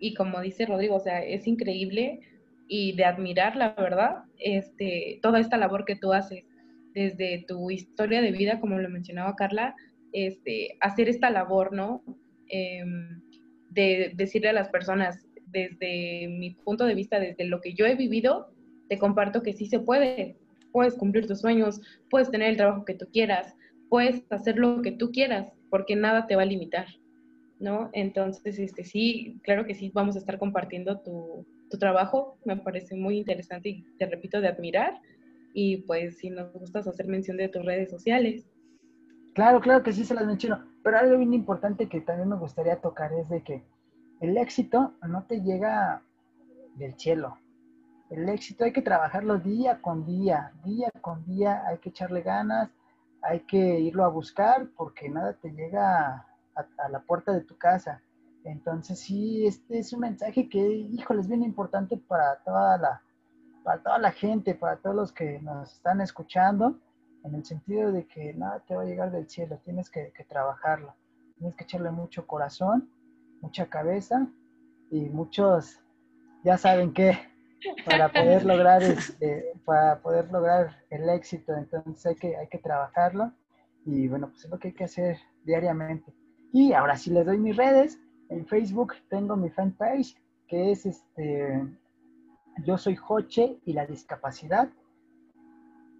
[0.00, 2.20] y como dice Rodrigo, o sea, es increíble
[2.66, 6.44] y de admirar, la verdad, este, toda esta labor que tú haces
[6.94, 9.76] desde tu historia de vida, como lo mencionaba Carla,
[10.12, 12.02] este, hacer esta labor, ¿no?
[12.48, 13.20] Em,
[13.70, 17.94] de decirle a las personas, desde mi punto de vista, desde lo que yo he
[17.94, 18.52] vivido,
[18.88, 20.36] te comparto que sí se puede.
[20.72, 23.54] Puedes cumplir tus sueños, puedes tener el trabajo que tú quieras,
[23.88, 26.86] puedes hacer lo que tú quieras, porque nada te va a limitar,
[27.60, 27.90] ¿no?
[27.92, 32.96] Entonces, este, sí, claro que sí, vamos a estar compartiendo tu, tu trabajo, me parece
[32.96, 35.00] muy interesante y te repito, de admirar.
[35.52, 38.48] Y pues si nos gustas hacer mención de tus redes sociales.
[39.34, 42.80] Claro, claro que sí se las menciono, pero algo bien importante que también me gustaría
[42.80, 43.62] tocar es de que
[44.20, 46.02] el éxito no te llega
[46.76, 47.38] del cielo.
[48.10, 52.70] El éxito hay que trabajarlo día con día, día con día, hay que echarle ganas,
[53.22, 58.02] hay que irlo a buscar porque nada te llega a, la puerta de tu casa.
[58.44, 63.02] Entonces sí, este es un mensaje que, híjole, es bien importante para toda la,
[63.62, 66.78] para toda la gente, para todos los que nos están escuchando,
[67.24, 70.94] en el sentido de que nada te va a llegar del cielo, tienes que, trabajarlo,
[71.36, 72.90] tienes que echarle mucho corazón,
[73.42, 74.26] mucha cabeza
[74.90, 75.80] y muchos,
[76.44, 77.18] ya saben qué,
[77.84, 83.32] para poder lograr este, para poder lograr el éxito, entonces hay que, hay que trabajarlo
[83.84, 86.12] y bueno, pues es lo que hay que hacer diariamente.
[86.52, 90.16] Y ahora sí les doy mis redes, en Facebook tengo mi fanpage
[90.48, 91.64] que es este
[92.64, 94.68] yo soy Joche y la discapacidad.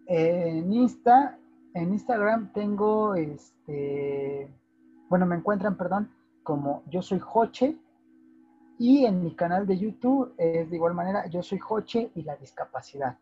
[0.06, 1.38] En Insta,
[1.74, 4.52] en Instagram tengo este,
[5.08, 6.10] bueno, me encuentran, perdón,
[6.42, 7.78] como yo soy Joche.
[8.78, 12.36] Y en mi canal de YouTube es de igual manera, yo soy Joche y la
[12.36, 13.16] discapacidad.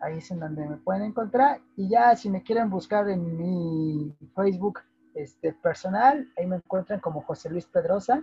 [0.00, 1.60] Ahí es en donde me pueden encontrar.
[1.76, 4.80] Y ya si me quieren buscar en mi Facebook
[5.14, 8.22] este, personal, ahí me encuentran como José Luis Pedrosa.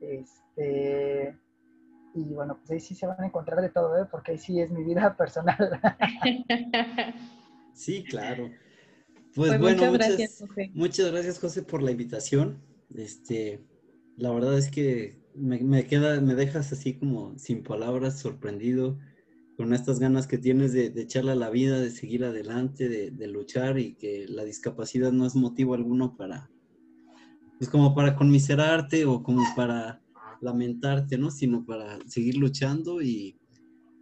[0.00, 1.36] Este,
[2.14, 4.06] y bueno, pues ahí sí se van a encontrar de todo, ¿eh?
[4.10, 5.80] porque ahí sí es mi vida personal.
[7.74, 8.50] sí, claro.
[9.34, 10.70] Pues, pues bueno, muchas, gracias, José.
[10.74, 12.60] muchas gracias, José, por la invitación.
[12.94, 13.64] Este,
[14.16, 18.98] la verdad es que me, queda, me dejas así como sin palabras, sorprendido,
[19.60, 23.26] con estas ganas que tienes de, echarle a la vida, de seguir adelante, de, de,
[23.26, 26.50] luchar y que la discapacidad no es motivo alguno para,
[27.58, 30.00] pues como para conmiserarte o como para
[30.40, 31.30] lamentarte, ¿no?
[31.30, 33.36] Sino para seguir luchando y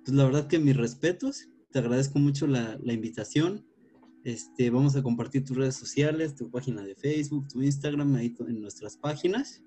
[0.04, 3.66] pues la verdad que mis respetos, te agradezco mucho la, invitación.
[4.22, 8.61] Este, vamos a compartir tus redes sociales, tu página de Facebook, tu Instagram, ahí en
[8.61, 9.64] nuestras páginas.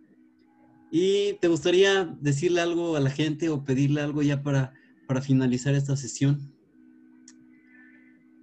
[0.89, 4.73] Y te gustaría decirle algo a la gente o pedirle algo ya para,
[5.07, 6.39] para finalizar esta sesión.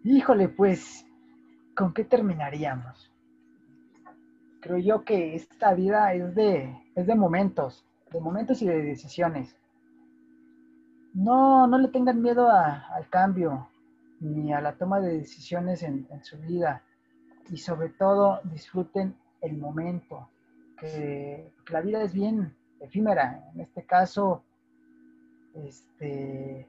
[0.05, 1.05] Híjole, pues,
[1.77, 3.13] ¿con qué terminaríamos?
[4.61, 9.57] Creo yo que esta vida es de, es de momentos de momentos y de decisiones.
[11.15, 13.69] No, no le tengan miedo al cambio
[14.21, 16.83] ni a la toma de decisiones en, su vida
[17.51, 20.29] y sobre todo disfruten el momento,
[20.79, 23.51] que, la vida es bien efímera.
[23.55, 24.43] En este caso,
[25.67, 26.67] este,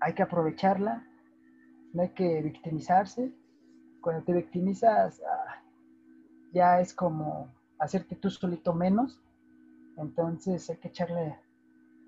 [0.00, 1.06] hay que aprovecharla,
[1.92, 3.32] no hay que victimizarse.
[4.00, 5.62] Cuando te victimizas, ah,
[6.52, 9.20] ya es como hacerte tú solito menos
[9.98, 11.36] entonces hay que echarle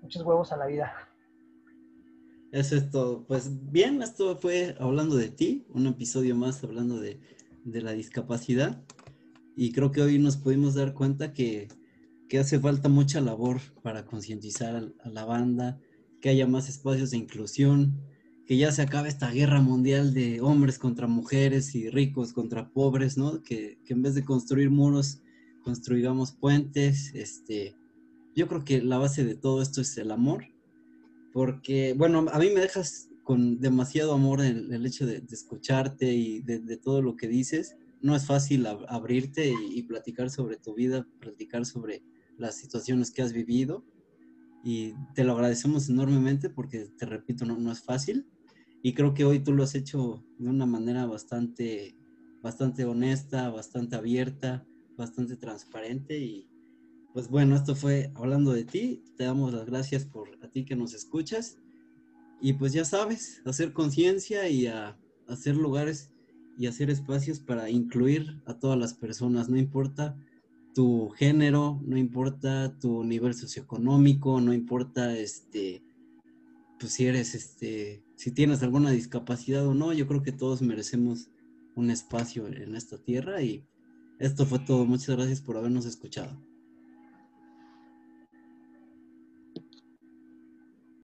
[0.01, 0.91] muchos huevos a la vida.
[2.51, 3.23] Eso es todo.
[3.25, 7.19] Pues bien, esto fue hablando de ti, un episodio más hablando de,
[7.65, 8.81] la discapacidad.
[9.55, 11.67] Y creo que hoy nos pudimos dar cuenta que,
[12.39, 15.79] hace falta mucha labor para concientizar a, la banda,
[16.21, 17.99] que haya más espacios de inclusión,
[18.45, 23.17] que ya se acabe esta guerra mundial de hombres contra mujeres y ricos contra pobres,
[23.17, 23.41] ¿no?
[23.43, 25.21] Que, que en vez de construir muros,
[25.63, 27.75] construigamos puentes, este,
[28.35, 30.45] yo creo que la base de todo esto es el amor,
[31.33, 36.41] porque, bueno, a mí me dejas con demasiado amor el, el hecho de, escucharte y
[36.41, 37.77] de, todo lo que dices.
[38.01, 42.03] No es fácil abrirte y, platicar sobre tu vida, platicar sobre
[42.41, 43.85] las situaciones que has vivido.
[44.63, 48.27] Y te lo agradecemos enormemente porque, te repito, no, no es fácil.
[48.83, 51.95] Y creo que hoy tú lo has hecho de una manera bastante,
[52.41, 54.65] bastante honesta, bastante abierta,
[54.97, 56.47] bastante transparente y,
[57.13, 59.03] pues bueno, esto fue hablando de ti.
[59.17, 61.57] Te damos las gracias por a ti que nos escuchas.
[62.41, 64.67] Y pues ya sabes, hacer conciencia y
[65.27, 66.11] hacer lugares
[66.57, 70.17] y hacer espacios para incluir a todas las personas, no importa
[70.73, 75.83] tu género, no importa tu nivel socioeconómico, no importa este
[76.79, 81.29] pues si eres este si tienes alguna discapacidad o no, yo creo que todos merecemos
[81.75, 83.65] un espacio en esta tierra y
[84.19, 84.85] esto fue todo.
[84.85, 86.39] Muchas gracias por habernos escuchado.